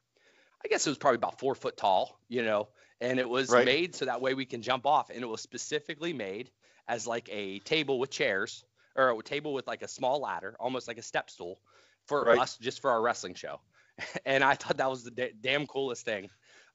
[0.64, 2.70] I guess it was probably about four foot tall, you know,
[3.00, 3.66] and it was Right.
[3.66, 6.50] made so that way we can jump off, and it was specifically made
[6.88, 8.64] as like a table with chairs
[8.96, 11.60] or a table with like a small ladder, almost like a step stool
[12.06, 12.38] for Right.
[12.40, 13.60] us just for our wrestling show,
[14.26, 16.30] and I thought that was the da- damn coolest thing.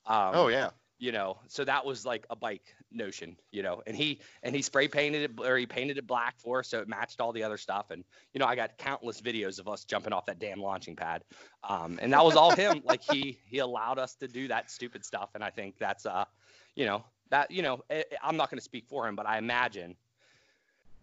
[0.07, 0.70] Um, oh yeah.
[0.99, 4.63] You know so that was like a bike notion you know and he and he
[4.63, 7.43] spray painted it or he painted it black for us so it matched all the
[7.43, 7.91] other stuff.
[7.91, 11.25] And you know i got countless videos of us jumping off that damn launching pad.
[11.69, 12.83] Um, and that was all him.
[12.85, 15.31] Like he he allowed us to do that stupid stuff.
[15.35, 16.25] And i think that's uh
[16.75, 19.39] you know that you know I, i'm not going to speak for him but i
[19.39, 19.97] imagine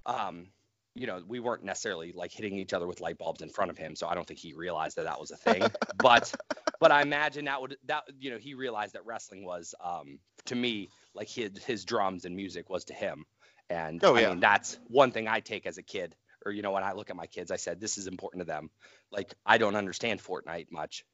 [0.06, 0.48] um
[0.96, 3.78] you know we weren't necessarily like hitting each other with light bulbs in front of
[3.78, 5.64] him so i don't think he realized that that was a thing.
[5.98, 6.34] But
[6.80, 10.56] but I imagine that would that you know he realized that wrestling was um to
[10.56, 13.26] me like his his drums and music was to him,
[13.70, 16.14] and Oh, I mean that's one thing I take as a kid
[16.46, 18.46] or you know when I look at my kids I said this is important to
[18.46, 18.70] them.
[19.12, 21.06] Like I don't understand Fortnite much,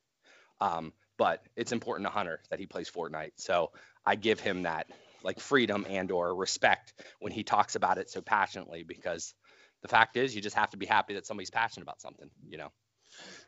[0.60, 3.34] um but it's important to Hunter that he plays Fortnite.
[3.36, 3.72] So
[4.06, 4.88] I give him that
[5.22, 9.36] like freedom and or respect when he talks about it so passionately because
[9.82, 12.58] the fact is you just have to be happy that somebody's passionate about something you
[12.58, 12.72] know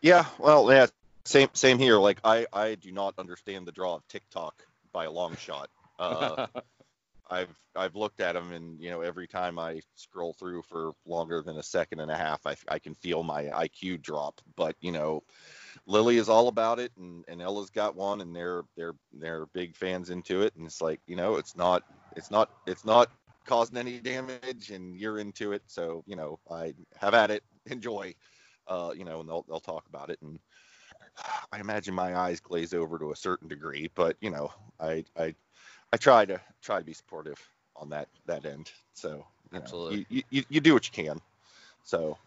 [0.02, 0.26] Yeah.
[0.40, 0.88] Well, yeah.
[1.26, 1.98] Same same here.
[1.98, 5.70] Like I I do not understand the draw of TikTok by a long shot.
[6.00, 6.48] Uh,
[7.30, 11.44] I've I've looked at them and you know every time I scroll through for longer
[11.44, 14.42] than a second and a half, I, I can feel my IQ drop.
[14.56, 15.24] But you know,
[15.86, 19.76] Lily is all about it, and, and Ella's got one, and they're they're they're big
[19.76, 21.84] fans into it, and it's like you know it's not
[22.16, 23.12] it's not it's not
[23.46, 28.14] causing any damage, and you're into it, so you know I have at it, enjoy,
[28.68, 30.40] uh, you know, and they'll they'll talk about it, and
[31.52, 35.36] I imagine my eyes glaze over to a certain degree, but you know I I
[35.92, 37.40] I try to try to be supportive
[37.76, 38.72] on that that end.
[38.94, 40.02] So you know, Absolutely.
[40.10, 41.20] you, you you do what you can.
[41.84, 42.18] So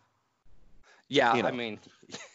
[1.08, 1.80] Yeah, you I mean,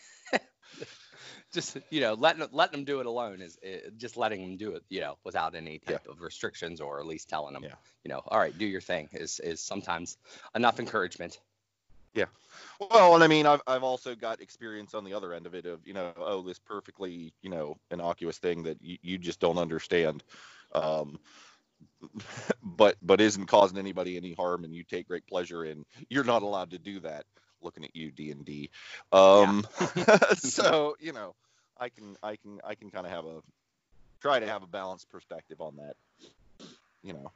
[1.51, 4.71] just you know letting letting them do it alone is, is just letting them do
[4.75, 7.75] it you know without any type of restrictions or at least telling them Yeah.
[8.03, 10.17] you know all right do your thing is is sometimes
[10.55, 11.39] enough encouragement
[12.13, 12.25] yeah
[12.79, 15.65] Well, and I mean, I've I've also got experience on the other end of it
[15.65, 19.57] of you know, oh, this perfectly you know innocuous thing that you, you just don't
[19.57, 20.23] understand,
[20.73, 21.19] um,
[22.63, 25.85] but but isn't causing anybody any harm, and you take great pleasure in.
[26.09, 27.25] You're not allowed to do that.
[27.61, 28.69] Looking at you, D and D.
[29.11, 29.67] Um,
[30.37, 31.35] so you know,
[31.77, 33.41] I can I can I can kind of have a
[34.21, 35.95] try to have a balanced perspective on that.
[37.03, 37.31] You know,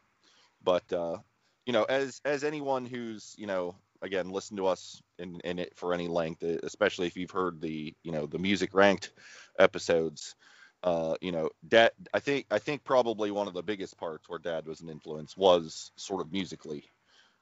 [0.63, 1.17] but uh,
[1.65, 5.73] you know, as as anyone who's you know again listen to us in, in it
[5.75, 9.11] for any length especially if you've heard the you know the music ranked
[9.57, 10.35] episodes
[10.83, 14.39] uh you know dad i think i think probably one of the biggest parts where
[14.39, 16.83] dad was an influence was sort of musically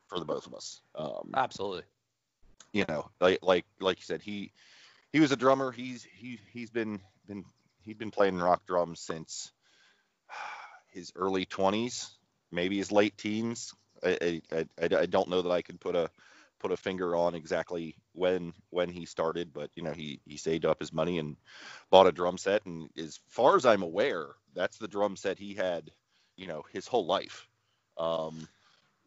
[0.08, 1.84] for the both of us um absolutely
[2.74, 4.52] you know like like like you said he
[5.12, 5.72] he was a drummer.
[5.72, 7.44] He's he he's been been
[7.84, 9.52] he'd been playing rock drums since
[10.92, 12.10] his early 20s
[12.52, 13.74] maybe his late teens.
[14.04, 16.10] I, I, I, I don't know that i could put a
[16.60, 20.66] put a finger on exactly when when he started but you know he he saved
[20.66, 21.38] up his money and
[21.90, 22.66] bought a drum set.
[22.66, 25.92] And as far as i'm aware that's the drum set he had
[26.36, 27.48] you know his whole life.
[27.98, 28.48] Um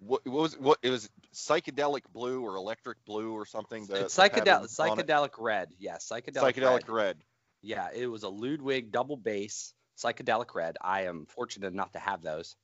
[0.07, 4.15] what, what was what it was psychedelic blue or electric blue or something the, it's
[4.15, 4.71] the psychedelic it?
[4.71, 6.89] psychedelic red yes psychedelic, psychedelic red.
[6.89, 7.17] red.
[7.63, 12.23] yeah it was a ludwig double bass psychedelic red i am fortunate enough to have
[12.23, 12.57] those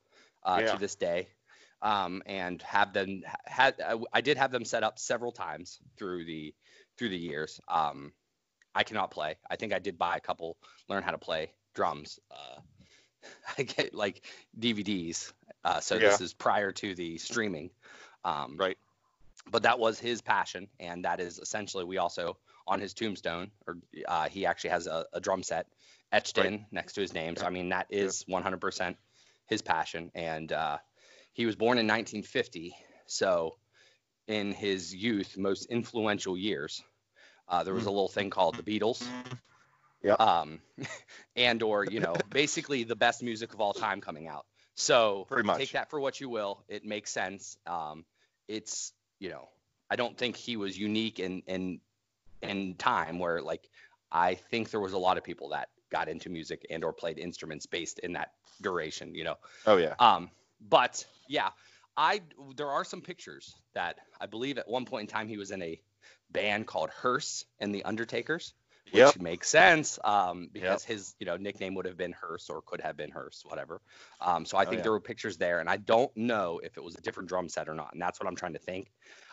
[0.44, 0.72] uh, Yeah.
[0.72, 1.28] to this day
[1.82, 6.24] um, and have them had I, I did have them set up several times through
[6.24, 6.54] the
[6.98, 8.12] through the years um,
[8.74, 10.56] i cannot play i think i did buy a couple
[10.88, 12.60] learn how to play drums uh,
[13.58, 14.24] i get like
[14.58, 15.32] dvds
[15.64, 17.70] uh, so this is prior to the streaming
[18.24, 18.76] um, Right.
[19.50, 23.76] but that was his passion and that is essentially we also on his tombstone or
[24.06, 25.66] uh, he actually has a, a drum set
[26.12, 26.46] etched Right.
[26.46, 27.36] in next to his name.
[27.36, 28.96] So i mean that is 100%
[29.46, 30.78] his passion and uh,
[31.32, 32.74] he was born in 1950
[33.06, 33.56] so
[34.28, 36.82] in his youth most influential years
[37.48, 39.04] uh, there was a little thing called the beatles.
[40.02, 40.14] Yeah.
[40.14, 40.60] um,
[41.36, 44.46] and or you know basically the best music of all time coming out
[44.80, 45.58] so Pretty much.
[45.58, 46.64] take that for what you will.
[46.68, 47.56] It makes sense.
[47.66, 48.04] Um,
[48.48, 49.48] it's you know
[49.90, 51.80] i don't think he was unique in in
[52.42, 53.68] in time where like
[54.10, 57.18] i think there was a lot of people that got into music and or played
[57.18, 59.36] instruments based in that duration you know?
[59.66, 59.94] Oh yeah.
[59.98, 61.50] Um, but yeah,
[61.96, 62.22] I
[62.56, 65.62] there are some pictures that I believe at one point in time he was in
[65.62, 65.80] a
[66.30, 68.54] band called Hearse and the Undertakers,
[68.92, 69.20] which Yep.
[69.20, 72.96] makes sense um, because his you know nickname would have been Hearse or could have
[72.96, 73.80] been Hearse, whatever.
[74.20, 74.82] Um, so I Oh, think yeah.
[74.82, 77.68] there were pictures there, and I don't know if it was a different drum set
[77.68, 78.90] or not, and that's what I'm trying to think.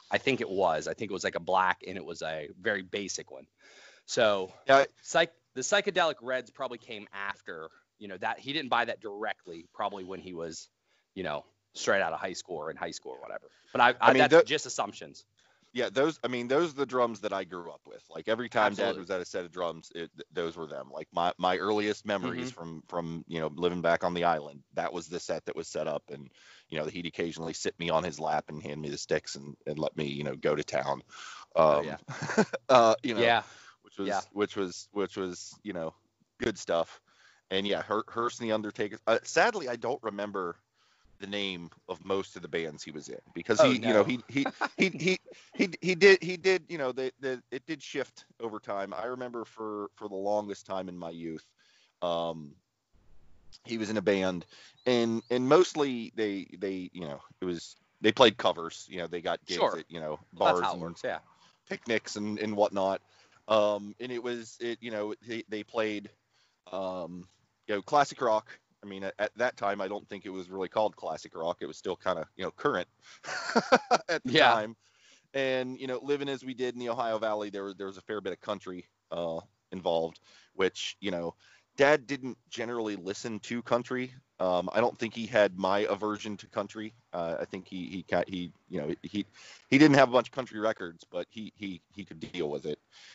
[0.10, 0.88] I think it was.
[0.88, 3.46] I think it was like a black, and it was a very basic one.
[4.06, 8.86] So yeah psych the psychedelic reds probably came after you know that he didn't buy
[8.86, 10.70] that directly probably when he was
[11.16, 13.94] you know straight out of high school or in high school or whatever but i,
[14.02, 15.26] I, mean, that's tho- just assumptions
[15.78, 18.50] yeah those i mean those are the drums that i grew up with like every
[18.50, 18.98] time Absolutely.
[18.98, 22.06] dad was at a set of drums it, those were them like my my earliest
[22.06, 22.70] memories Mm-hmm.
[22.72, 25.68] from from you know living back on the island that was the set that was
[25.68, 26.30] set up and
[26.70, 29.56] you know he'd occasionally sit me on his lap and hand me the sticks and,
[29.68, 31.02] and let me you know go to town
[31.56, 31.98] um Oh, yeah.
[32.70, 33.44] uh you know yeah
[33.84, 34.22] which was Yeah.
[34.32, 35.94] which was which was you know
[36.40, 37.02] good stuff
[37.52, 40.58] and yeah Her- Hearse and the undertaker uh, sadly i don't remember
[41.20, 44.04] the name of most of the bands he was in because Oh, he you know
[44.04, 45.18] he he he he
[45.54, 49.06] he he did he did you know the, the it did shift over time i
[49.06, 51.46] remember for for the longest time in my youth
[52.02, 52.56] um
[53.66, 54.46] he was in a band
[54.86, 59.22] and and mostly they they you know it was they played covers you know they
[59.22, 59.76] got gigs Sure.
[59.76, 61.20] at you know bars it and works yeah
[61.70, 63.02] picnics and, and whatnot.
[63.48, 66.10] Um, and it was, it, you know, they, they played,
[66.72, 67.28] um,
[67.68, 68.60] you know, classic rock.
[68.88, 71.58] I mean, at, at that time, I don't think it was really called classic rock.
[71.62, 72.88] It was still kind of, you know, current
[74.10, 74.58] at the Yeah.
[74.58, 74.76] time.
[75.34, 77.98] And, you know, living as we did in the Ohio Valley, there was, there was
[77.98, 80.20] a fair bit of country, uh, involved,
[80.54, 81.36] which, you know,
[81.78, 84.14] dad didn't generally listen to country.
[84.40, 86.96] Um, I don't think he had my aversion to country.
[87.14, 89.26] Uh, I think he, he, he, you know, he,
[89.70, 92.66] he didn't have a bunch of country records, but he he he could deal with
[92.66, 92.70] it.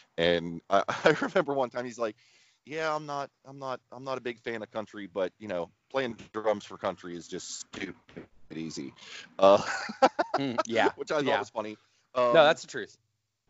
[0.07, 2.17] And I, I remember one time he's like,
[2.65, 5.71] "Yeah, I'm not I'm not I'm not a big fan of country, but you know,
[5.91, 7.95] playing drums for country is just stupid
[8.55, 8.93] easy."
[9.39, 9.63] Uh,
[10.39, 11.39] Mm, yeah which I thought yeah.
[11.41, 11.77] was funny.
[12.15, 12.97] Um, no that's the truth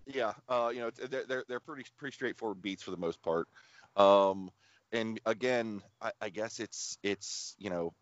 [0.07, 3.49] yeah, uh, you know, they're, they're they're pretty pretty straightforward beats for the most part.
[3.97, 4.51] Um,
[4.93, 7.93] and again, I, I guess it's it's you know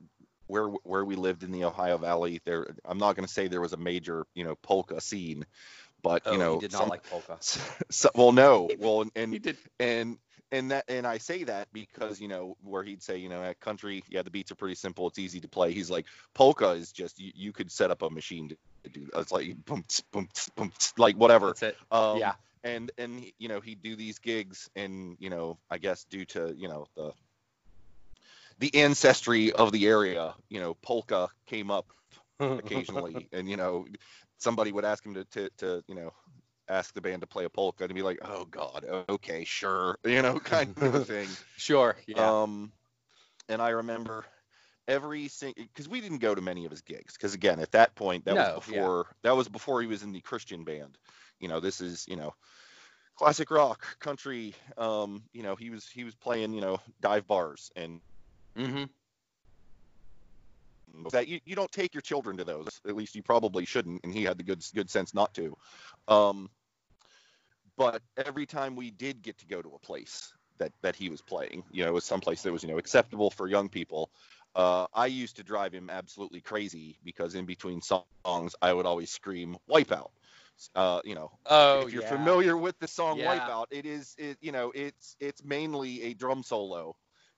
[0.47, 2.41] where where we lived in the Ohio Valley.
[2.45, 5.45] There, I'm not going to say there was a major you know polka scene,
[6.03, 7.37] but oh you know, he did not some- like polka
[7.91, 10.19] so, well, no, well, and he did and
[10.53, 13.61] and that and I say that because you know where he'd say you know at
[13.61, 16.93] country yeah the beats are pretty simple it's easy to play he's like polka is
[16.93, 20.73] just you, you could set up a machine to do it's like boom boom boom
[20.99, 21.77] like whatever That's it.
[21.91, 22.33] um, yeah.
[22.65, 26.55] and and you know he'd do these gigs and you know I guess due to
[26.57, 27.13] you know the
[28.59, 31.87] the ancestry of the area you know polka came up
[32.41, 33.87] occasionally and you know
[34.39, 36.13] somebody would ask him to, to to you know
[36.71, 40.23] ask the band to play a polka and be like oh god okay sure you
[40.23, 41.97] know kind of a thing Sure.
[42.07, 42.43] Yeah.
[42.43, 42.73] um
[43.49, 44.25] and i remember
[44.89, 47.95] every single because we didn't go to many of his gigs because again at that
[47.95, 48.79] point that No, was yeah.
[48.79, 50.97] before that was before he was in the christian band
[51.39, 52.35] you know this is you know
[53.17, 57.71] classic rock country um you know he was he was playing you know dive bars
[57.77, 58.01] and
[58.57, 58.85] mm-hmm.
[61.13, 64.13] that you, you don't take your children to those at least you probably shouldn't and
[64.13, 65.55] he had the good good sense not to
[66.09, 66.49] um
[67.81, 71.23] but every time we did get to go to a place that that he was
[71.23, 74.11] playing you know it was someplace that was you know acceptable for young people
[74.57, 79.11] uh, I used to drive him absolutely crazy because in between songs I would always
[79.11, 80.11] scream "Wipeout."
[80.75, 82.03] Uh, you know, Oh, if you're yeah.
[82.03, 83.25] familiar with the song Yeah.
[83.25, 86.97] Wipeout, it is it you know it's it's mainly a drum solo,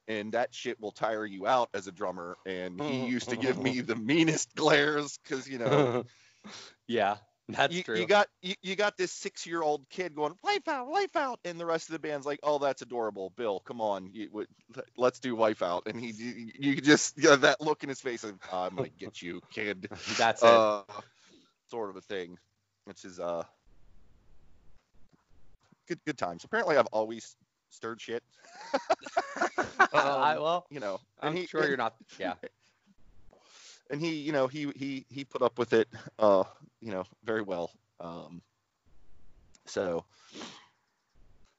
[0.09, 2.37] and that shit will tire you out as a drummer.
[2.47, 5.89] And he used to give me the meanest glares because you know
[6.89, 7.17] yeah,
[7.53, 7.99] that's you, true.
[7.99, 11.59] you got you, you got this six year old kid going Wipeout, wife out, and
[11.59, 14.47] the rest of the band's like, oh that's adorable, Bill, come on, you,
[14.97, 18.35] let's do Wipeout, and he you, you just yeah, that look in his face of
[18.53, 19.89] I'm gonna get you, kid
[20.19, 20.49] that's it.
[20.49, 20.83] uh,
[21.71, 22.39] sort of a thing,
[22.85, 23.45] which is uh
[25.89, 26.45] good good times.
[26.45, 27.37] Apparently, I've always
[27.71, 28.23] stirred shit.
[29.93, 31.95] I, um, well, You know, I'm he, sure and, you're not.
[32.19, 32.35] Yeah.
[33.93, 35.89] And he, you know, he he he put up with it,
[36.19, 36.45] uh,
[36.81, 37.71] you know, very well.
[38.01, 38.43] Um,
[39.67, 40.05] so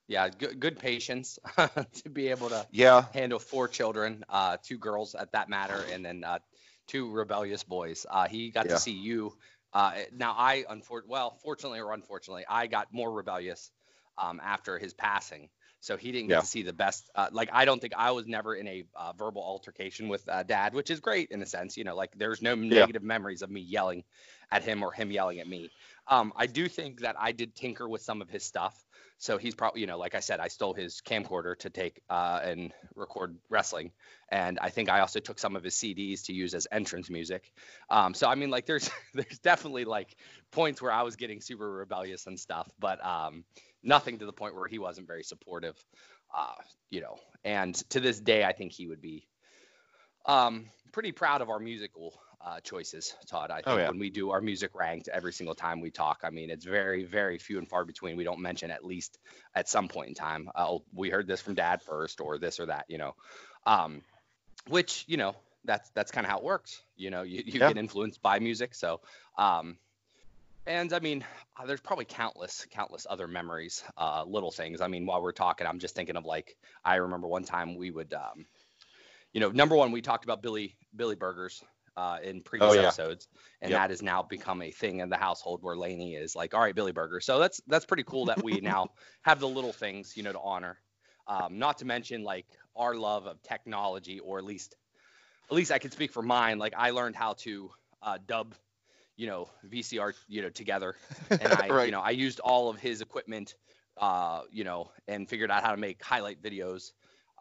[0.07, 0.29] Yeah.
[0.29, 5.31] Good, good patience to be able to yeah, handle four children, uh, two girls at
[5.33, 6.39] that matter, and then uh,
[6.87, 8.05] two rebellious boys.
[8.09, 8.69] Uh, he got Yeah.
[8.69, 9.33] to see you.
[9.73, 13.71] Uh, now I, unfor- well, fortunately or unfortunately, I got more rebellious
[14.17, 15.49] um, after his passing.
[15.83, 16.39] So he didn't get Yeah.
[16.39, 17.11] to see the best.
[17.13, 20.43] Uh, like I don't think I was never in a uh, verbal altercation with uh,
[20.43, 21.75] dad, which is great in a sense.
[21.75, 24.05] You know, like there's no negative memories of me yelling
[24.49, 25.73] at him or him yelling at me.
[26.07, 28.81] Um, I do think that I did tinker with some of his stuff.
[29.17, 32.39] So he's probably, you know, like I said, I stole his camcorder to take uh,
[32.43, 33.91] and record wrestling,
[34.29, 37.51] and I think I also took some of his CDs to use as entrance music.
[37.89, 40.15] Um, so I mean, like, there's there's definitely like
[40.51, 43.43] points where I was getting super rebellious and stuff, but um,
[43.83, 45.75] nothing to the point where he wasn't very supportive,
[46.35, 46.55] uh,
[46.89, 47.17] you know.
[47.43, 49.27] And to this day, I think he would be
[50.25, 52.13] um, pretty proud of our musical
[52.45, 53.51] uh, choices, Todd.
[53.51, 53.91] I think Oh, yeah.
[53.91, 57.03] when we do our music ranked every single time we talk, I mean, it's very,
[57.03, 58.17] very few and far between.
[58.17, 59.17] We don't mention at least
[59.55, 62.67] at some point in time, uh, we heard this from dad first or this or
[62.67, 63.15] that, you know,
[63.65, 64.01] um,
[64.67, 66.81] which, you know, that's, that's kind of how it works.
[66.95, 67.67] You know, you, you Yeah.
[67.67, 68.75] get influenced by music.
[68.75, 69.01] So,
[69.37, 69.77] um,
[70.65, 71.25] and I mean,
[71.57, 74.81] uh, there's probably countless, countless other memories, uh, little things.
[74.81, 76.55] I mean, while we're talking, I'm just thinking of like,
[76.85, 78.45] I remember one time we would, um,
[79.33, 81.63] you know, number one, we talked about Billy, Billy Burgers,
[81.97, 82.81] uh, in previous Oh, yeah.
[82.81, 83.27] episodes,
[83.61, 83.81] and Yep.
[83.81, 86.73] that has now become a thing in the household where Laney is like, all right,
[86.75, 87.19] Billy Burger.
[87.19, 88.89] So that's that's pretty cool that we now
[89.23, 90.79] have the little things, you know, to honor.
[91.27, 94.75] Um, not to mention like our love of technology, or at least,
[95.49, 96.57] at least I can speak for mine.
[96.57, 98.55] Like I learned how to uh, dub,
[99.15, 100.95] you know, VCR, you know, together,
[101.29, 103.55] and I, you know, I used all of his equipment,
[103.97, 106.91] uh, you know, and figured out how to make highlight videos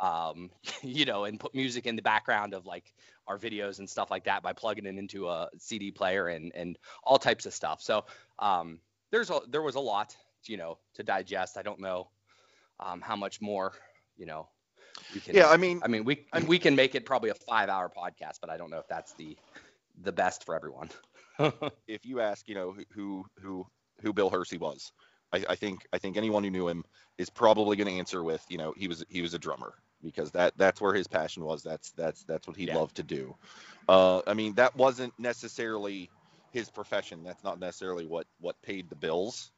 [0.00, 0.50] um,
[0.82, 2.92] you know, and put music in the background of like
[3.26, 6.78] our videos and stuff like that by plugging it into a CD player and and
[7.04, 7.80] all types of stuff.
[7.80, 8.04] So
[8.38, 10.16] um, there's a there was a lot,
[10.46, 11.56] you know, to digest.
[11.56, 12.08] I don't know
[12.80, 13.72] um, how much more,
[14.16, 14.48] you know,
[15.14, 15.34] we can.
[15.34, 15.48] yeah.
[15.48, 18.40] I mean, I mean, we I'm- we can make it probably a five hour podcast,
[18.40, 19.36] but I don't know if that's the
[20.02, 20.90] the best for everyone.
[21.86, 23.66] if you ask, you know, who who
[24.02, 24.92] who Bill Hersey was,
[25.32, 26.84] I, I think I think anyone who knew him
[27.18, 30.30] is probably going to answer with, you know, he was he was a drummer because
[30.32, 31.62] that that's where his passion was.
[31.62, 32.76] That's that's that's what he Yeah.
[32.76, 33.36] loved to do.
[33.88, 36.10] Uh, I mean, that wasn't necessarily
[36.52, 37.24] his profession.
[37.24, 39.50] That's not necessarily what what paid the bills.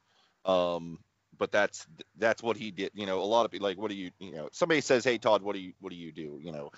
[0.45, 0.99] Um,
[1.37, 1.85] but that's
[2.17, 2.91] that's what he did.
[2.93, 5.17] You know, a lot of people like, what do you, you know, somebody says, hey
[5.17, 6.39] Todd, what do you what do you do?
[6.41, 6.71] You know,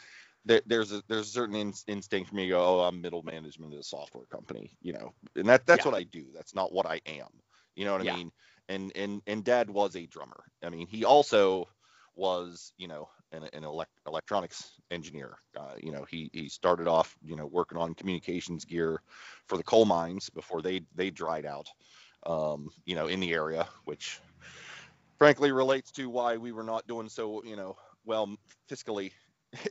[0.45, 3.23] there, there's a there's a certain in, instinct for me to go, oh, I'm middle
[3.23, 5.85] management at a software company, you know, and that that's Yeah.
[5.85, 6.27] what I do.
[6.33, 7.29] That's not what I am.
[7.75, 8.01] You know what Yeah.
[8.01, 8.31] I mean?
[8.69, 10.43] And and and Dad was a drummer.
[10.63, 11.65] I mean, he also
[12.15, 15.37] was, you know, an, an elect, electronics engineer.
[15.55, 19.01] Uh, you know, he he started off, you know, working on communications gear
[19.47, 21.67] for the coal mines before they they dried out.
[22.25, 24.19] Um, you know, in the area, which
[25.19, 27.75] frankly relates to why we were not doing so, you know,
[28.05, 28.35] well
[28.69, 29.11] fiscally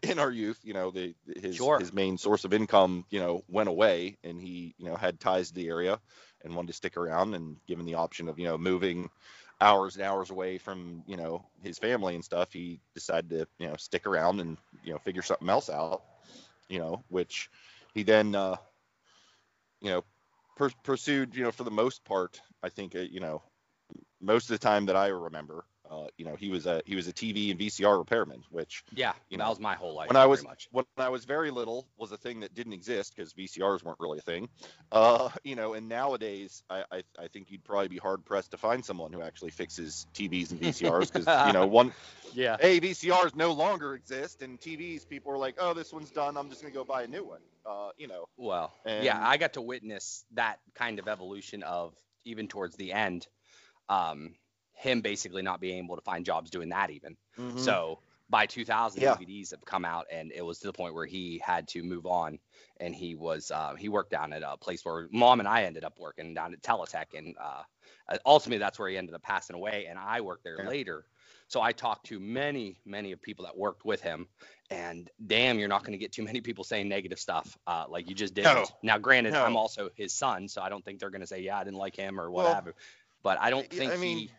[0.02, 0.58] in our youth.
[0.62, 1.78] You know, the his Sure.
[1.78, 5.48] his main source of income, you know, went away, and he, you know, had ties
[5.48, 6.00] to the area
[6.44, 7.34] and wanted to stick around.
[7.34, 9.10] And given the option of, you know, moving
[9.60, 13.68] hours and hours away from, you know, his family and stuff, he decided to, you
[13.68, 16.02] know, stick around and, you know, figure something else out.
[16.68, 17.48] You know, which
[17.94, 18.56] he then, uh,
[19.80, 20.04] you know,
[20.56, 23.42] per- pursued, you know, for the most part, I think, uh, you know,
[24.20, 27.06] most of the time that I remember, uh, you know, he was a he was
[27.08, 30.08] a TV and VCR repairman, which Yeah, You that know, was my whole life.
[30.08, 30.68] when I was much.
[30.72, 34.18] when I was very little was a thing that didn't exist because VCRs weren't really
[34.18, 34.48] a thing.
[34.92, 38.56] Uh, you know, and nowadays I, I I think you'd probably be hard pressed to
[38.56, 41.92] find someone who actually fixes TVs and VCRs because you know one
[42.34, 42.56] Yeah.
[42.60, 46.48] hey VCRs no longer exist and TVs people are like oh this one's done I'm
[46.50, 47.40] just gonna go buy a new one.
[47.64, 48.26] Uh, you know.
[48.36, 52.92] Well, And- yeah, I got to witness that kind of evolution of even towards the
[52.92, 53.26] end,
[53.88, 54.34] um,
[54.76, 57.16] him basically not being able to find jobs doing that even.
[57.56, 57.98] So
[58.28, 59.14] by 2000, Yeah.
[59.14, 62.06] DVDs have come out, and it was to the point where he had to move
[62.06, 62.38] on,
[62.78, 65.84] and he was uh, he worked down at a place where mom and I ended
[65.84, 67.62] up working down at Teletech, and uh,
[68.08, 70.68] uh, ultimately that's where he ended up passing away, and I worked there Yeah.
[70.68, 71.04] later.
[71.48, 74.26] So I talked to many, many of people that worked with him,
[74.70, 78.08] and damn, you're not going to get too many people saying negative stuff uh, like
[78.08, 78.44] you just did.
[78.44, 78.66] No.
[78.82, 79.44] Now, granted, No.
[79.44, 81.78] I'm also his son, so I don't think they're going to say, yeah, I didn't
[81.78, 82.72] like him or what Well, have you.
[83.22, 84.30] But I don't think I mean, he.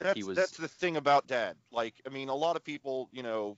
[0.00, 1.56] That's was- that's the thing about dad.
[1.72, 3.56] Like, I mean, a lot of people, you know,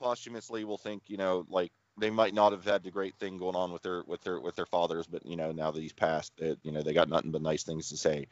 [0.00, 3.56] posthumously will think, you know, like they might not have had the great thing going
[3.56, 6.32] on with their with their with their fathers, but you know, now that he's passed,
[6.38, 8.26] it, you know, they got nothing but nice things to say.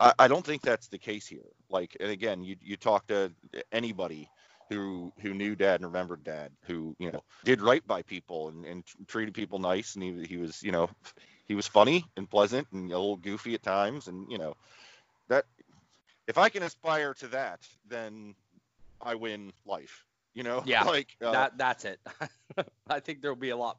[0.00, 1.46] I, I don't think that's the case here.
[1.70, 3.32] Like, and again, you you talk to
[3.72, 4.28] anybody
[4.68, 8.64] who who knew dad and remembered dad, who you know did right by people and,
[8.66, 10.90] and treated people nice, and he he was you know
[11.46, 14.54] he was funny and pleasant and a little goofy at times, and you know
[15.28, 15.46] that
[16.28, 18.36] if I can aspire to that, then
[19.00, 20.04] I win life.
[20.34, 21.98] You know, Yeah, like uh, that that's it.
[22.88, 23.78] I think there will be a lot.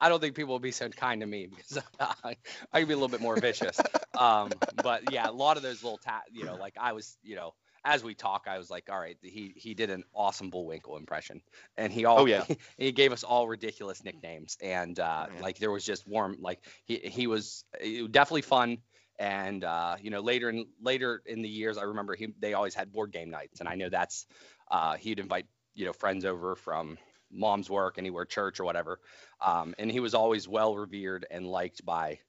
[0.00, 2.36] I don't think people will be so kind to me because I,
[2.72, 3.80] I can be a little bit more vicious.
[4.18, 4.50] um,
[4.82, 7.54] but yeah, a lot of those little ta- you know, like I was, you know,
[7.84, 11.42] as we talk, I was like, all right, he he did an awesome Bullwinkle impression,
[11.76, 12.44] and he all Oh, yeah.
[12.76, 15.42] he, gave us all ridiculous nicknames, and uh, Yeah.
[15.42, 17.64] like there was just warm, like he he was
[18.10, 18.78] definitely fun.
[19.20, 22.74] And uh, you know, later in later in the years, I remember he they always
[22.74, 24.26] had board game nights, and I know that's
[24.70, 26.98] uh, he'd invite you know friends over from
[27.30, 29.00] mom's work anywhere church or whatever.
[29.40, 32.20] Um, and he was always well revered and liked by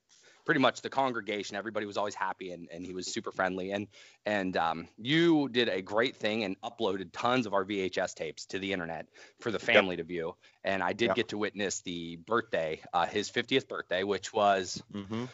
[0.45, 1.55] pretty much the congregation.
[1.55, 3.71] Everybody was always happy and, and he was super friendly.
[3.71, 3.87] And
[4.25, 8.59] and um, you did a great thing and uploaded tons of our vhs tapes to
[8.59, 9.07] the internet
[9.39, 10.35] for the family to view.
[10.63, 11.15] And i did Yep.
[11.15, 15.27] get to witness the birthday uh, his 50th birthday which was mhm.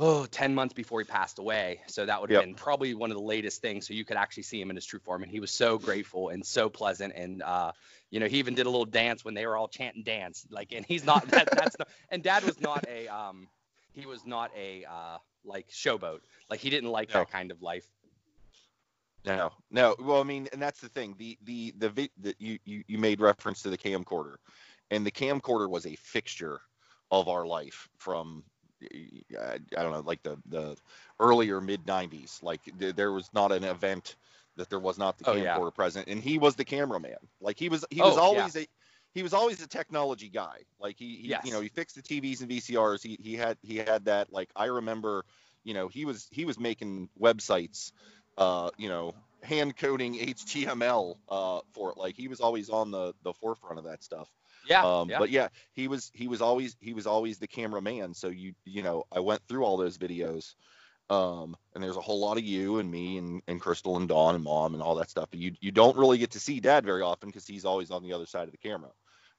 [0.00, 2.44] Oh 10 months before he passed away so that would have Yep.
[2.46, 4.86] been probably one of the latest things so you could actually see him in his
[4.86, 7.70] true form and he was so grateful and so pleasant and uh
[8.10, 10.72] you know he even did a little dance when they were all chanting dance like
[10.72, 13.46] and he's not that, that's not and dad was not a um
[13.92, 17.20] he was not a uh like showboat like he didn't like No.
[17.20, 17.86] that kind of life
[19.24, 19.96] No, no.
[20.00, 21.14] Well, I mean, and that's the thing.
[21.18, 24.36] The the the, vi- the you, you you made reference to the camcorder,
[24.90, 26.60] and the camcorder was a fixture
[27.10, 28.44] of our life from
[28.82, 30.76] I, I don't know, like the the
[31.18, 32.40] earlier mid '90s.
[32.42, 34.16] Like th- there was not an event
[34.56, 35.60] that there was not the Oh, yeah.
[35.60, 37.16] camcorder present, and he was the cameraman.
[37.40, 38.48] Like he was he was Oh, yeah.
[38.48, 38.66] always a
[39.14, 40.58] he was always a technology guy.
[40.78, 41.48] Like he, he Yes.
[41.48, 43.02] you know he fixed the TVs and VCRs.
[43.02, 44.32] He he had he had that.
[44.32, 45.24] Like I remember,
[45.64, 47.92] you know, he was he was making websites
[48.38, 51.98] uh, you know, hand coding HTML uh, for it.
[51.98, 54.30] Like he was always on the the forefront of that stuff.
[54.62, 55.16] Yeah, Um, yeah.
[55.16, 58.14] But yeah, he was he was always he was always the cameraman.
[58.14, 60.54] So you you know, I went through all those videos.
[61.10, 64.36] Um, and there's a whole lot of you and me and, and Crystal and Dawn
[64.36, 65.28] and mom and all that stuff.
[65.30, 68.02] But you you don't really get to see dad very often because he's always on
[68.02, 68.92] the other side of the camera.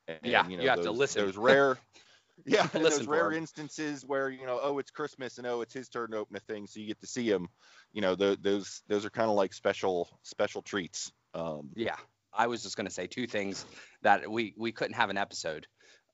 [0.07, 1.25] And, Yeah, you know, you have to those, listen.
[1.25, 1.77] Those rare
[2.45, 6.11] Yeah, those rare instances where you know, oh, it's Christmas and oh, it's his turn
[6.11, 7.47] to open a thing, so you get to see him.
[7.93, 11.11] You know, tho- those those are kind of like special special treats.
[11.33, 11.97] Um, Yeah,
[12.33, 13.65] I was just gonna say two things
[14.01, 15.67] that we we couldn't have an episode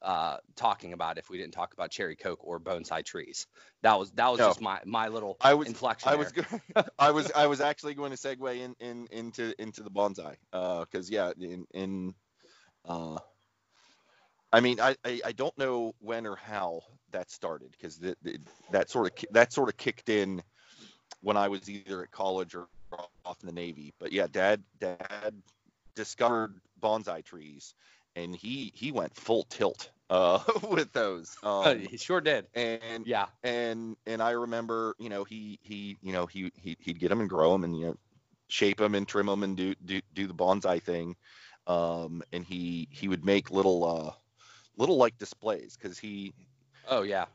[0.03, 3.47] uh talking about if we didn't talk about cherry coke or bonsai trees.
[3.81, 4.47] That was that was No.
[4.49, 6.09] just my my little I was inflection.
[6.09, 6.45] I was there.
[6.75, 10.35] go- I was I was actually going to segue in, in into into the bonsai
[10.51, 12.13] because yeah in in
[12.85, 13.17] uh,
[14.53, 18.17] I mean I, I I don't know when or how that started because that
[18.71, 20.43] that sort of that sort of kicked in
[21.21, 22.67] when I was either at college or
[23.25, 23.93] off in the Navy.
[23.99, 25.33] But yeah, dad dad
[25.97, 27.75] discovered bonsai trees
[28.15, 31.37] and he he went full tilt uh, with those.
[31.43, 32.47] Um, he sure did.
[32.55, 33.29] and Yeah.
[33.43, 37.21] and and I remember, you know, he he you know he he he'd get them
[37.21, 37.95] and grow them, and you know,
[38.49, 41.15] shape them and trim them and do do do the bonsai thing.
[41.67, 44.13] Um, and he he would make little uh
[44.77, 46.33] little like displays because he
[46.85, 47.27] Oh yeah.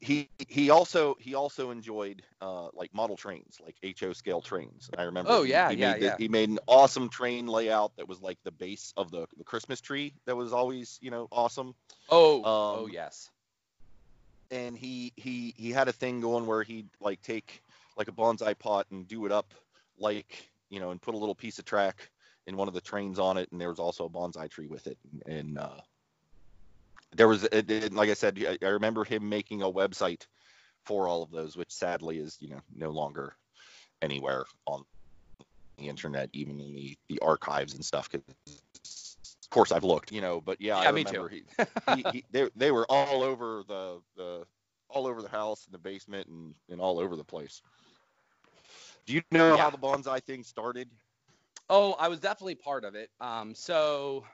[0.00, 4.90] He he also he also enjoyed uh like model trains like HO scale trains.
[4.96, 5.30] I remember.
[5.30, 6.16] Oh, yeah, he yeah, made the- yeah.
[6.18, 9.80] he made an awesome train layout that was like the base of the the Christmas
[9.80, 11.74] tree that was always you know awesome.
[12.08, 12.42] Oh.
[12.44, 13.30] oh Um, yes.
[14.50, 17.62] and he he he had a thing going where he'd like take
[17.96, 19.52] like a bonsai pot and do it up
[19.98, 22.10] like you know and put a little piece of track
[22.46, 24.86] in one of the trains on it and there was also a bonsai tree with
[24.86, 25.76] it and uh
[27.16, 30.26] there was like i said I, I remember him making a website
[30.84, 33.36] for all of those which sadly is you know no longer
[34.02, 34.84] anywhere on
[35.78, 40.20] the internet even in the the archives and stuff because of course i've looked you
[40.20, 41.42] know but yeah, Yeah, i me remember too.
[41.86, 44.46] he, he, he, they, they were all over the, the
[44.88, 47.62] all over the house and the basement and, and all over the place.
[49.06, 49.62] Do you know Yeah.
[49.62, 50.88] how the bonsai thing started?
[51.68, 53.10] Oh, I was definitely part of it.
[53.20, 54.24] Um, so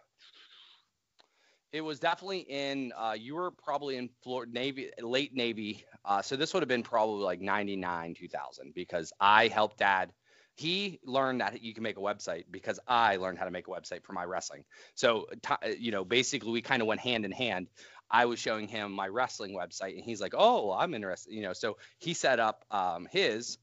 [1.73, 2.93] it was definitely in.
[2.97, 5.85] Uh, you were probably in Florida Navy, late Navy.
[6.05, 10.13] Uh, so this would have been probably like '99, 2000, because I helped Dad.
[10.55, 13.71] He learned that you can make a website because I learned how to make a
[13.71, 14.65] website for my wrestling.
[14.95, 17.69] So ti- you know, basically, we kind of went hand in hand.
[18.11, 21.53] I was showing him my wrestling website, and he's like, "Oh, I'm interested." You know,
[21.53, 23.59] so he set up um, his,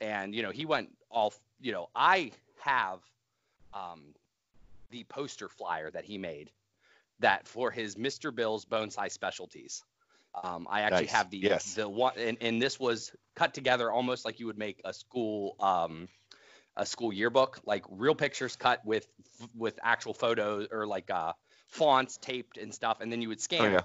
[0.00, 1.32] and you know, he went all.
[1.60, 2.32] You know, I
[2.62, 3.00] have
[3.74, 4.14] um,
[4.90, 6.50] the poster flyer that he made
[7.22, 8.34] that for his Mr.
[8.34, 9.82] Bill's Bonsai Specialties.
[10.42, 11.12] Um, I actually Nice.
[11.12, 11.74] have the Yes.
[11.74, 15.56] the one, and, and this was cut together almost like you would make a school
[15.60, 16.08] um,
[16.76, 19.06] a school yearbook, like real pictures cut with
[19.54, 21.32] with actual photos or like uh,
[21.68, 23.82] fonts taped and stuff, and then you would scan Oh, yeah.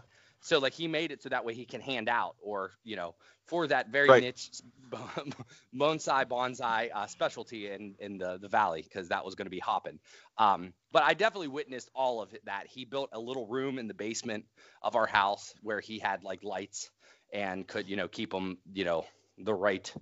[0.47, 3.15] So like he made it so that way he can hand out or you know
[3.47, 4.23] for that very Right.
[4.23, 4.49] niche
[5.75, 9.59] bonsai bonsai uh, specialty in in the the valley because that was going to be
[9.59, 9.99] hopping.
[10.37, 12.67] Um, but I definitely witnessed all of that.
[12.67, 14.45] He built a little room in the basement
[14.81, 16.89] of our house where he had like lights
[17.33, 19.05] and could you know keep them you know
[19.37, 19.93] the right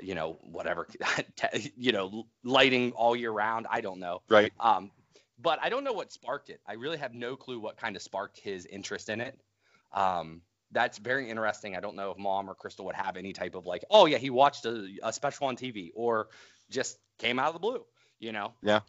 [0.00, 0.88] you know whatever
[1.76, 3.66] you know lighting all year round.
[3.68, 4.22] I don't know.
[4.30, 4.52] Right.
[4.58, 4.90] Um,
[5.38, 6.60] but I don't know what sparked it.
[6.66, 9.38] I really have no clue what kind of sparked his interest in it.
[9.94, 10.42] Um,
[10.72, 11.76] that's very interesting.
[11.76, 14.18] I don't know if mom or Crystal would have any type of like, oh yeah,
[14.18, 16.28] he watched a, a special on TV or
[16.70, 17.84] just came out of the blue,
[18.20, 18.54] you know?
[18.62, 18.80] Yeah.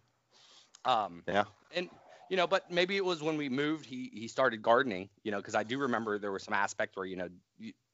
[0.86, 1.45] Um, Yeah.
[1.72, 1.89] and
[2.30, 5.38] you know, but maybe it was when we moved, he he started gardening, you know,
[5.38, 7.30] because I do remember there was some aspect where you know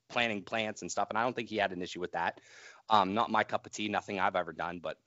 [0.10, 2.40] planting plants and stuff, and I don't think he had an issue with that.
[2.90, 4.98] Um, not my cup of tea, nothing I've ever done, but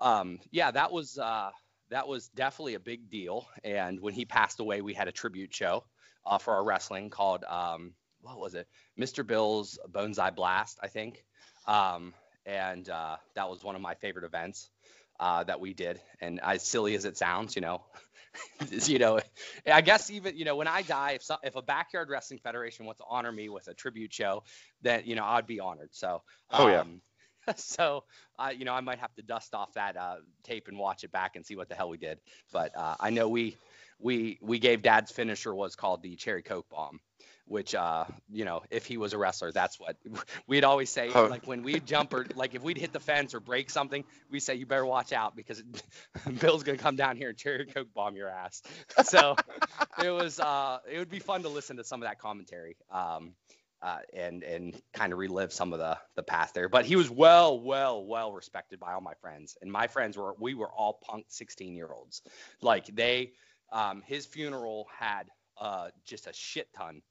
[0.00, 1.50] um, yeah, that was uh,
[1.90, 3.46] that was definitely a big deal.
[3.64, 5.84] And when he passed away, we had a tribute show
[6.26, 7.92] uh, for our wrestling called um,
[8.22, 9.22] what was it, Mr.
[9.22, 11.24] Bill's Bonsai Blast, I think.
[11.66, 12.14] Um,
[12.46, 14.70] and uh, that was one of my favorite events
[15.18, 16.00] uh, that we did.
[16.20, 17.82] And as silly as it sounds, you know,
[18.70, 19.20] you know,
[19.70, 22.86] I guess even you know when I die, if some, if a backyard wrestling federation
[22.86, 24.42] wants to honor me with a tribute show,
[24.82, 25.90] then you know I'd be honored.
[25.92, 26.82] So Oh, yeah.
[26.82, 27.00] um,
[27.56, 28.04] so
[28.38, 31.12] uh, you know I might have to dust off that uh, tape and watch it
[31.12, 32.20] back and see what the hell we did.
[32.52, 33.56] But uh, I know we
[34.00, 37.00] we we gave Dad's finisher was called the cherry coke bomb.
[37.46, 39.96] Which, uh, you know, if he was a wrestler, that's what
[40.46, 41.10] we'd always say.
[41.12, 41.24] Oh.
[41.24, 44.38] Like when we'd jump or like if we'd hit the fence or break something, we
[44.38, 45.60] say you better watch out because
[46.40, 48.62] Bill's gonna come down here and cherry coke bomb your ass.
[49.02, 49.34] So
[50.04, 53.32] it was uh, it would be fun to listen to some of that commentary um,
[53.82, 56.68] uh, and and kind of relive some of the the past there.
[56.68, 60.34] But he was well, well, well respected by all my friends, and my friends were
[60.38, 62.22] we were all punk 16 year olds.
[62.60, 63.32] Like they,
[63.72, 65.24] um, his funeral had
[65.58, 67.02] uh, just a shit ton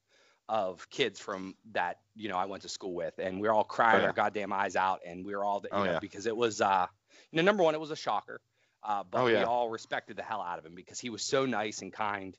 [0.47, 3.64] of kids from that you know I went to school with, and we were all
[3.64, 4.07] crying Oh, yeah.
[4.07, 5.99] our goddamn eyes out, and we were all you Oh, know yeah.
[5.99, 6.88] because it was uh,
[7.32, 8.41] you know number one it was a shocker,
[8.84, 11.45] uh, but Oh, we all respected the hell out of him because he was so
[11.45, 12.36] nice and kind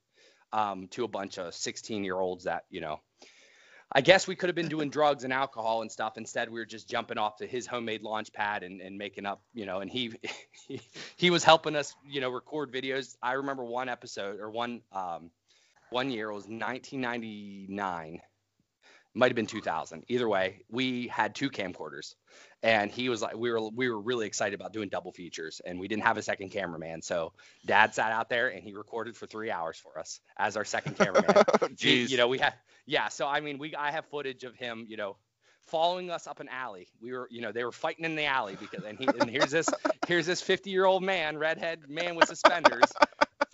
[0.52, 3.00] um, to a bunch of 16 year olds that you know.
[3.92, 6.16] I guess we could have been doing drugs and alcohol and stuff.
[6.16, 9.42] Instead, we were just jumping off to his homemade launch pad and, and making up,
[9.52, 10.12] you know, and he,
[10.68, 10.80] he
[11.16, 13.16] he was helping us, you know, record videos.
[13.22, 15.30] I remember one episode or one um,
[15.90, 18.20] one year it was 1999
[19.12, 22.14] might have been 2000 either way we had two camcorders
[22.62, 25.78] and he was like we were we were really excited about doing double features and
[25.80, 27.02] we didn't have a second cameraman.
[27.02, 27.32] So
[27.66, 30.96] dad sat out there and he recorded for three hours for us as our second
[30.96, 31.24] cameraman.
[31.74, 32.10] Jeez.
[32.10, 32.54] you know we had
[32.86, 35.16] yeah so i mean we i have footage of him you know
[35.70, 36.88] following us up an alley.
[37.00, 39.50] We were you know they were fighting in the alley because and he and here's
[39.50, 39.68] this
[40.06, 42.92] here's this 50 year old man redhead man with suspenders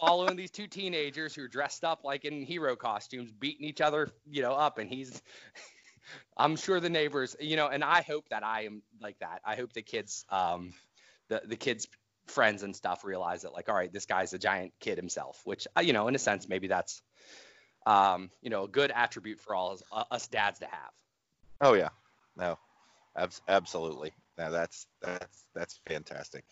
[0.01, 4.11] following these two teenagers who are dressed up like in hero costumes beating each other
[4.31, 5.23] you know up and he's
[6.37, 9.57] i'm sure the neighbors you know and i hope that i am like that i
[9.57, 10.73] hope the kids um
[11.29, 11.89] the, the kids
[12.27, 15.67] friends and stuff realize that like, all right, this guy's a giant kid himself, which
[15.77, 17.03] uh, you know, in a sense, maybe that's
[17.87, 20.91] um, you know, a good attribute for all us, uh, us dads to have.
[21.61, 21.91] Oh yeah,
[22.37, 22.59] no,
[23.17, 24.13] abs- absolutely.
[24.37, 26.45] Now that's that's that's fantastic.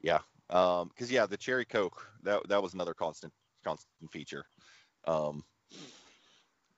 [0.00, 0.20] Yeah,
[0.50, 3.32] um, because yeah, the cherry coke that that was another constant
[3.64, 4.44] constant feature.
[5.06, 5.44] Um,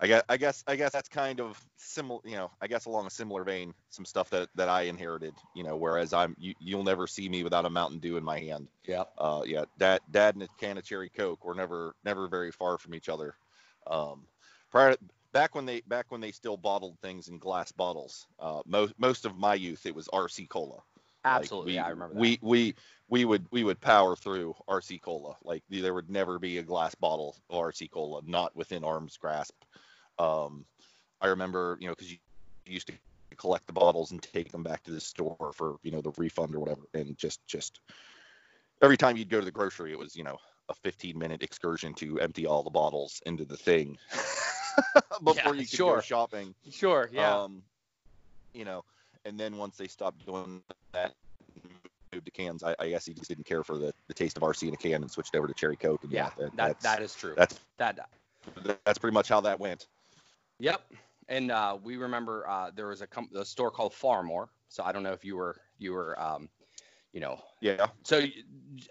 [0.03, 2.21] I guess I guess I guess that's kind of similar.
[2.25, 5.35] You know, I guess along a similar vein, some stuff that that I inherited.
[5.55, 8.39] You know, whereas I'm you you'll never see me without a Mountain Dew in my
[8.39, 8.69] hand.
[8.87, 9.05] Yeah.
[9.19, 12.79] Uh, yeah, dad dad and a can of cherry coke were never never very far
[12.79, 13.35] from each other.
[13.87, 14.23] Um,
[14.71, 14.97] prior
[15.33, 18.27] back when they back when they still bottled things in glass bottles.
[18.39, 20.81] Uh, most most of my youth it was RC cola.
[21.27, 22.21] Absolutely, we, yeah, I remember that.
[22.21, 22.75] We we
[23.09, 25.37] we would we would power through RC cola.
[25.45, 29.55] Like there would never be a glass bottle of RC cola not within arm's grasp.
[30.21, 30.67] Um,
[31.21, 32.19] I remember, you know, because you
[32.67, 32.95] used to
[33.37, 36.55] collect the bottles and take them back to the store for you know the refund
[36.55, 37.81] or whatever, and just just
[38.83, 40.37] every time you'd go to the grocery, it was you know
[40.69, 43.99] a 15 minute excursion to empty all the bottles into the thing
[45.25, 45.97] before Yeah, you could sure.
[45.97, 46.55] go shopping.
[46.71, 47.43] Sure, yeah.
[47.43, 47.63] Um,
[48.55, 48.85] you know,
[49.25, 50.63] and then once they stopped doing
[50.93, 51.15] that,
[52.13, 52.63] moved to cans.
[52.63, 54.77] I, I guess he just didn't care for the, the taste of RC in a
[54.77, 56.05] can and switched over to cherry coke.
[56.05, 57.35] And yeah, that, that that's, that is true.
[57.37, 57.99] that's that
[58.85, 59.87] that's pretty much how that went.
[60.61, 60.83] Yep.
[61.29, 64.49] And uh, we remember uh, there was a, com- a store called Farmore.
[64.69, 66.49] So I don't know if you were you were um,
[67.13, 67.87] you know Yeah.
[68.05, 68.23] so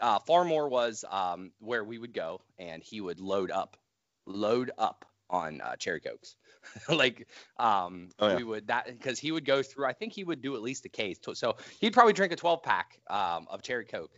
[0.02, 3.78] uh, Farmore was um, where we would go and he would load up
[4.26, 6.36] load up on uh, cherry cokes.
[6.90, 8.36] like um, Oh, yeah.
[8.38, 9.86] we would that because he would go through.
[9.86, 11.18] I think he would do at least a case.
[11.34, 14.12] So he'd probably drink a 12 pack um, of cherry coke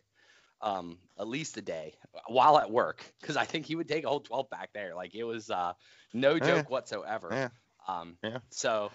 [0.62, 1.94] um, at least a day
[2.28, 4.94] while at work because I think he would take a whole 12 back there.
[4.96, 5.74] Like it was uh,
[6.14, 6.40] no Yeah.
[6.40, 7.30] joke whatsoever.
[7.32, 7.50] Yeah.
[7.88, 8.40] Um, Yeah.
[8.50, 8.92] So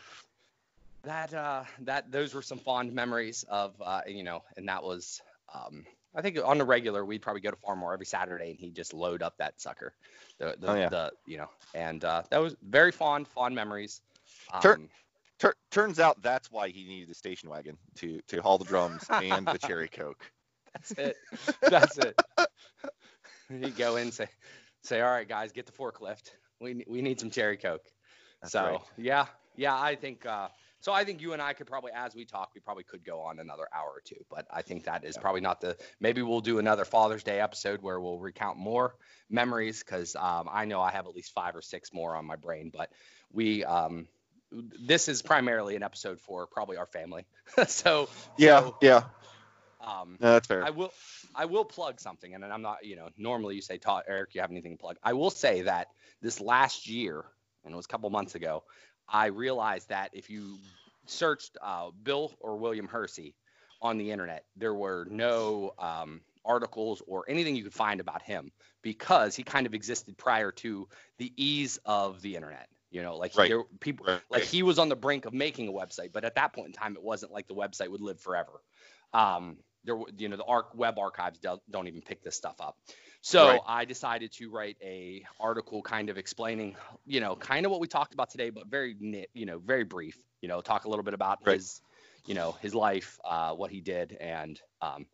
[1.02, 5.22] that uh, that those were some fond memories of uh, you know, and that was
[5.54, 8.74] um, I think on the regular we'd probably go to Farmore every Saturday and he'd
[8.74, 9.92] just load up that sucker.
[10.38, 10.88] The the, Oh, yeah.
[10.88, 14.00] the you know, and uh, that was very fond fond memories.
[14.52, 14.80] Um, Tur-
[15.38, 19.04] Tur- turns out that's why he needed the station wagon to to haul the drums
[19.10, 20.30] and the cherry coke.
[20.76, 21.16] That's it.
[21.62, 22.20] That's it.
[23.48, 24.28] He'd go in and say,
[24.82, 26.30] say, all right, guys, get the forklift.
[26.60, 27.84] We we need some cherry coke.
[28.40, 28.80] That's so right.
[28.96, 30.48] yeah, yeah, I think uh,
[30.80, 30.92] so.
[30.92, 33.38] I think you and I could probably, as we talk, we probably could go on
[33.38, 34.16] another hour or two.
[34.30, 35.22] But I think that is Yeah.
[35.22, 35.76] probably not the.
[36.00, 38.94] Maybe we'll do another Father's Day episode where we'll recount more
[39.30, 42.36] memories because um, I know I have at least five or six more on my
[42.36, 42.70] brain.
[42.74, 42.90] But
[43.32, 44.08] we um,
[44.50, 47.26] this is primarily an episode for probably our family.
[47.68, 48.08] so
[48.38, 48.60] Yeah.
[48.60, 49.02] so, yeah.
[49.80, 50.64] Um, No, that's fair.
[50.64, 50.92] I will
[51.34, 54.40] I will plug something, and I'm not, you know, normally you say, Todd, Eric, you
[54.40, 54.96] have anything to plug.
[55.02, 55.88] I will say that
[56.22, 57.24] this last year,
[57.64, 58.64] and it was a couple months ago,
[59.08, 60.58] I realized that if you
[61.06, 63.34] searched uh, Bill or William Hersey
[63.82, 68.50] on the internet, there were no um, articles or anything you could find about him
[68.82, 72.68] because he kind of existed prior to the ease of the internet.
[72.90, 73.48] You know, like Right.
[73.48, 74.20] there, people Right.
[74.30, 76.72] like he was on the brink of making a website, but at that point in
[76.72, 78.62] time, it wasn't like the website would live forever.
[79.12, 82.76] Um, there, you know, the arc web archives don't, don't even pick this stuff up.
[83.22, 83.62] So Right.
[83.66, 86.76] I decided to write a article, kind of explaining,
[87.06, 88.96] you know, kind of what we talked about today, but very,
[89.32, 90.16] you know, very brief.
[90.42, 91.60] You know, talk a little bit about Right.
[91.60, 91.80] his,
[92.26, 95.06] you know, his life, uh, what he did, and um,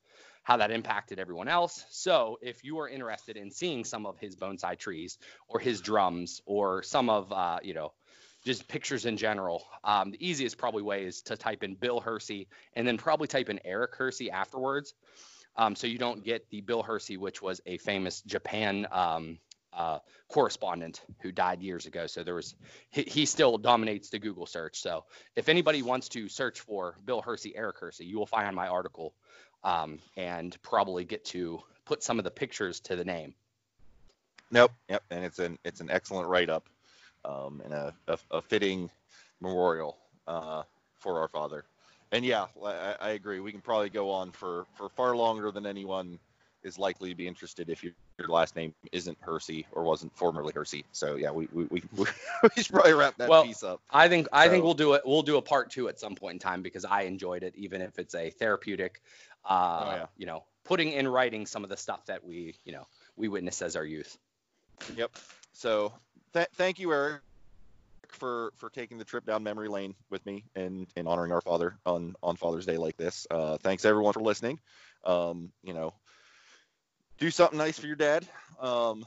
[0.42, 1.84] how that impacted everyone else.
[1.90, 5.18] So if you are interested in seeing some of his bonsai trees
[5.48, 7.92] or his drums or some of, uh, you know,
[8.44, 12.48] just pictures in general, um, the easiest probably way is to type in Bill Hersey
[12.74, 14.94] and then probably type in Eric Hersey afterwards.
[15.56, 19.38] Um, so you don't get the Bill Hersey, which was a famous Japan um,
[19.72, 22.06] uh, correspondent who died years ago.
[22.06, 22.54] So there was
[22.90, 24.80] he, he still dominates the Google search.
[24.80, 25.04] So
[25.36, 29.14] if anybody wants to search for Bill Hersey, Eric Hersey, you will find my article
[29.64, 33.34] um, and probably get to put some of the pictures to the name.
[34.50, 34.72] Nope.
[34.88, 35.02] Yep.
[35.10, 36.68] And it's an it's an excellent write up,
[37.24, 38.90] um, and a, a, a fitting
[39.40, 40.62] memorial uh,
[40.98, 41.64] for our father.
[42.12, 43.40] And yeah, I, I agree.
[43.40, 46.18] We can probably go on for for far longer than anyone
[46.62, 50.52] is likely to be interested if your, your last name isn't Hersey or wasn't formerly
[50.54, 50.84] Hersey.
[50.92, 53.80] So yeah, we we, we, we should probably wrap that Well, piece up.
[53.90, 55.02] I think I think we'll do it.
[55.04, 57.80] We'll do a part two at some point in time because I enjoyed it, even
[57.80, 59.00] if it's a therapeutic.
[59.44, 60.06] Uh, Oh, yeah.
[60.18, 63.62] You know, putting in writing some of the stuff that we, you know, we witnessed
[63.62, 64.16] as our youth.
[64.94, 65.10] Yep.
[65.52, 65.92] So
[66.34, 67.20] th- thank you, Eric,
[68.08, 71.78] for for taking the trip down memory lane with me and and honoring our father
[71.86, 73.26] on on Father's Day like this.
[73.30, 74.60] Uh, thanks everyone for listening.
[75.04, 75.94] Um, you know,
[77.18, 78.26] do something nice for your dad.
[78.60, 79.04] Um,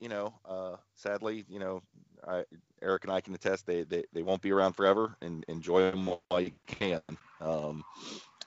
[0.00, 1.82] you know, uh, sadly, you know,
[2.26, 2.44] I,
[2.82, 6.06] Eric and I can attest they, they they won't be around forever, and enjoy them
[6.06, 7.02] while you can.
[7.40, 7.84] Um,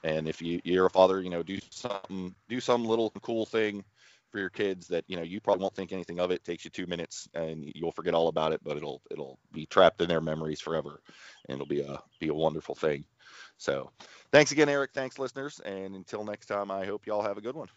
[0.03, 3.83] And if you, you're a father, you know, do something, do some little cool thing
[4.31, 6.35] for your kids that you know you probably won't think anything of it.
[6.35, 6.43] it.
[6.43, 10.01] Takes you two minutes and you'll forget all about it, but it'll it'll be trapped
[10.01, 11.01] in their memories forever,
[11.47, 13.03] and it'll be a be a wonderful thing.
[13.57, 13.91] So,
[14.31, 14.91] thanks again, Eric.
[14.93, 17.67] Thanks, listeners, and until next time, I hope y'all have a good one.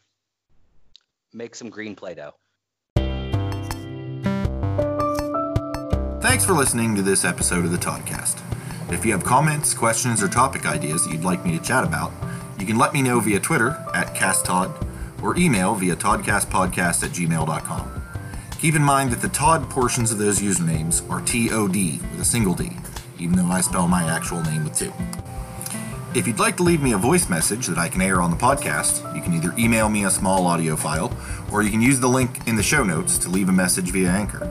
[1.33, 2.33] Make some green Play-Doh.
[6.23, 8.41] Thanks for listening to this episode of the Toddcast.
[8.93, 12.13] If you have comments, questions, or topic ideas that you'd like me to chat about,
[12.59, 14.84] you can let me know via Twitter at CastTodd
[15.25, 18.03] or email via toddcastpodcast at gmail.com.
[18.59, 22.55] Keep in mind that the Todd portions of those usernames are T-O-D with a single
[22.55, 22.71] D,
[23.19, 24.93] even though I spell my actual name with two.
[26.15, 28.37] If you'd like to leave me a voice message that I can air on the
[28.37, 31.13] podcast, you can either email me a small audio file
[31.51, 34.11] or you can use the link in the show notes to leave a message via
[34.11, 34.49] Anchor.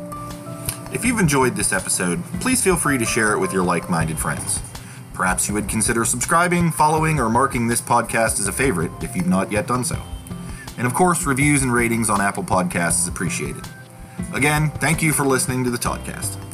[0.91, 4.19] If you've enjoyed this episode, please feel free to share it with your like minded
[4.19, 4.59] friends.
[5.13, 9.27] Perhaps you would consider subscribing, following, or marking this podcast as a favorite if you've
[9.27, 9.99] not yet done so.
[10.77, 13.67] And of course, reviews and ratings on Apple Podcasts is appreciated.
[14.33, 16.52] Again, thank you for listening to the Toddcast.